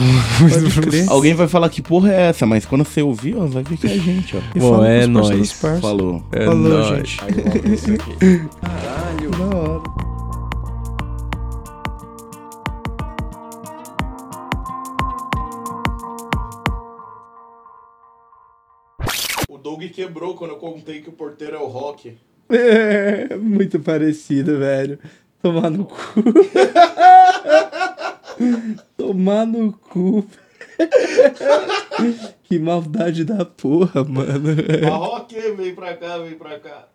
[1.09, 3.87] Alguém vai falar que porra é essa, mas quando você ouvir, ó, vai ver que
[3.87, 4.41] é a gente, ó.
[4.55, 5.53] E Bom, fala é nóis.
[5.53, 6.23] Falou.
[6.33, 7.09] É Falou, nóis.
[7.09, 7.19] gente.
[8.61, 9.31] Caralho.
[9.31, 9.83] Da hora.
[19.49, 22.17] O Doug quebrou quando eu contei que o porteiro é o Rock.
[22.49, 24.99] É, muito parecido, velho.
[25.43, 25.97] Tomar no cu.
[28.97, 30.25] Tomar no cu.
[32.45, 34.55] que maldade da porra, mano.
[34.89, 36.89] Rock, vem pra cá, vem pra cá.